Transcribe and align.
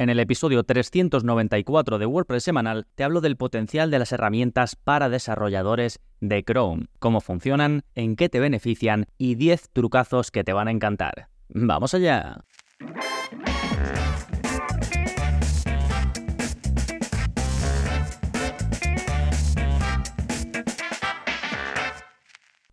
En 0.00 0.08
el 0.08 0.18
episodio 0.18 0.64
394 0.64 1.98
de 1.98 2.06
WordPress 2.06 2.42
semanal 2.42 2.86
te 2.94 3.04
hablo 3.04 3.20
del 3.20 3.36
potencial 3.36 3.90
de 3.90 3.98
las 3.98 4.12
herramientas 4.12 4.74
para 4.74 5.10
desarrolladores 5.10 6.00
de 6.20 6.42
Chrome, 6.42 6.86
cómo 6.98 7.20
funcionan, 7.20 7.82
en 7.94 8.16
qué 8.16 8.30
te 8.30 8.40
benefician 8.40 9.08
y 9.18 9.34
10 9.34 9.68
trucazos 9.74 10.30
que 10.30 10.42
te 10.42 10.54
van 10.54 10.68
a 10.68 10.70
encantar. 10.70 11.28
¡Vamos 11.50 11.92
allá! 11.92 12.46